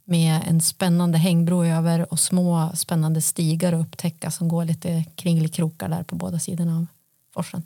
[0.03, 5.89] Med en spännande hängbro över och små spännande stigar att upptäcka som går lite kringelikrokar
[5.89, 6.85] där på båda sidorna av
[7.33, 7.63] forsen.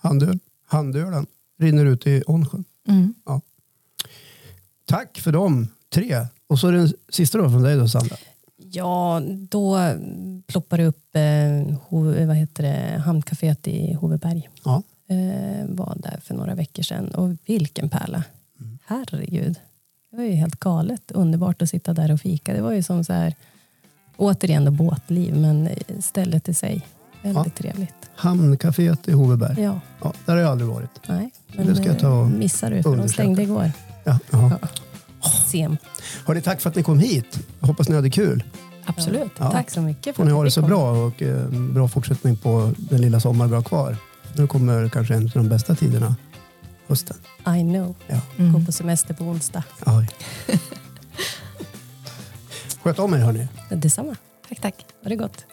[0.00, 0.38] Handöl.
[0.66, 1.26] Handölen
[1.58, 2.64] rinner ut i Ånsjön.
[2.88, 3.14] Mm.
[4.84, 6.26] Tack för de tre.
[6.46, 8.16] Och så den sista då från dig då Sandra.
[8.70, 9.78] Ja, då
[10.46, 14.48] ploppar det upp eh, vad heter det, Hamncaféet i Hoveberg.
[14.64, 14.82] Ja.
[15.08, 18.24] Eh, var där för några veckor sedan och vilken pärla.
[18.86, 19.58] Herregud.
[20.10, 22.52] Det var ju helt galet underbart att sitta där och fika.
[22.54, 23.34] Det var ju som så här,
[24.16, 25.68] återigen då båtliv, men
[26.00, 26.86] stället i sig.
[27.22, 27.94] Väldigt trevligt.
[28.16, 29.62] Hamncaféet i Hoveberg.
[29.62, 30.90] Ja, Ja, där har jag aldrig varit.
[31.08, 31.30] nej.
[31.56, 33.72] Det ska jag ta och eh, missar du, för de stängde igår.
[34.04, 34.58] Ja, ja.
[35.28, 35.80] Sent.
[36.26, 37.38] Hörni, tack för att ni kom hit.
[37.60, 38.44] Hoppas ni hade kul.
[38.84, 39.30] Absolut.
[39.38, 39.50] Ja.
[39.50, 40.04] Tack så mycket.
[40.16, 40.70] för Får ni att ha vi det så kom.
[40.70, 43.96] bra och eh, bra fortsättning på den lilla sommar vi har kvar.
[44.36, 46.16] Nu kommer kanske en av de bästa tiderna,
[46.86, 47.16] hösten.
[47.46, 47.94] I know.
[48.06, 48.20] Ja.
[48.36, 48.66] Gå Mm.
[48.66, 49.62] på semester på onsdag.
[49.86, 50.08] Oj.
[52.82, 53.48] Sköt om er hörni.
[53.70, 54.16] Detsamma.
[54.48, 54.74] Tack, tack.
[55.02, 55.44] Ha det gott.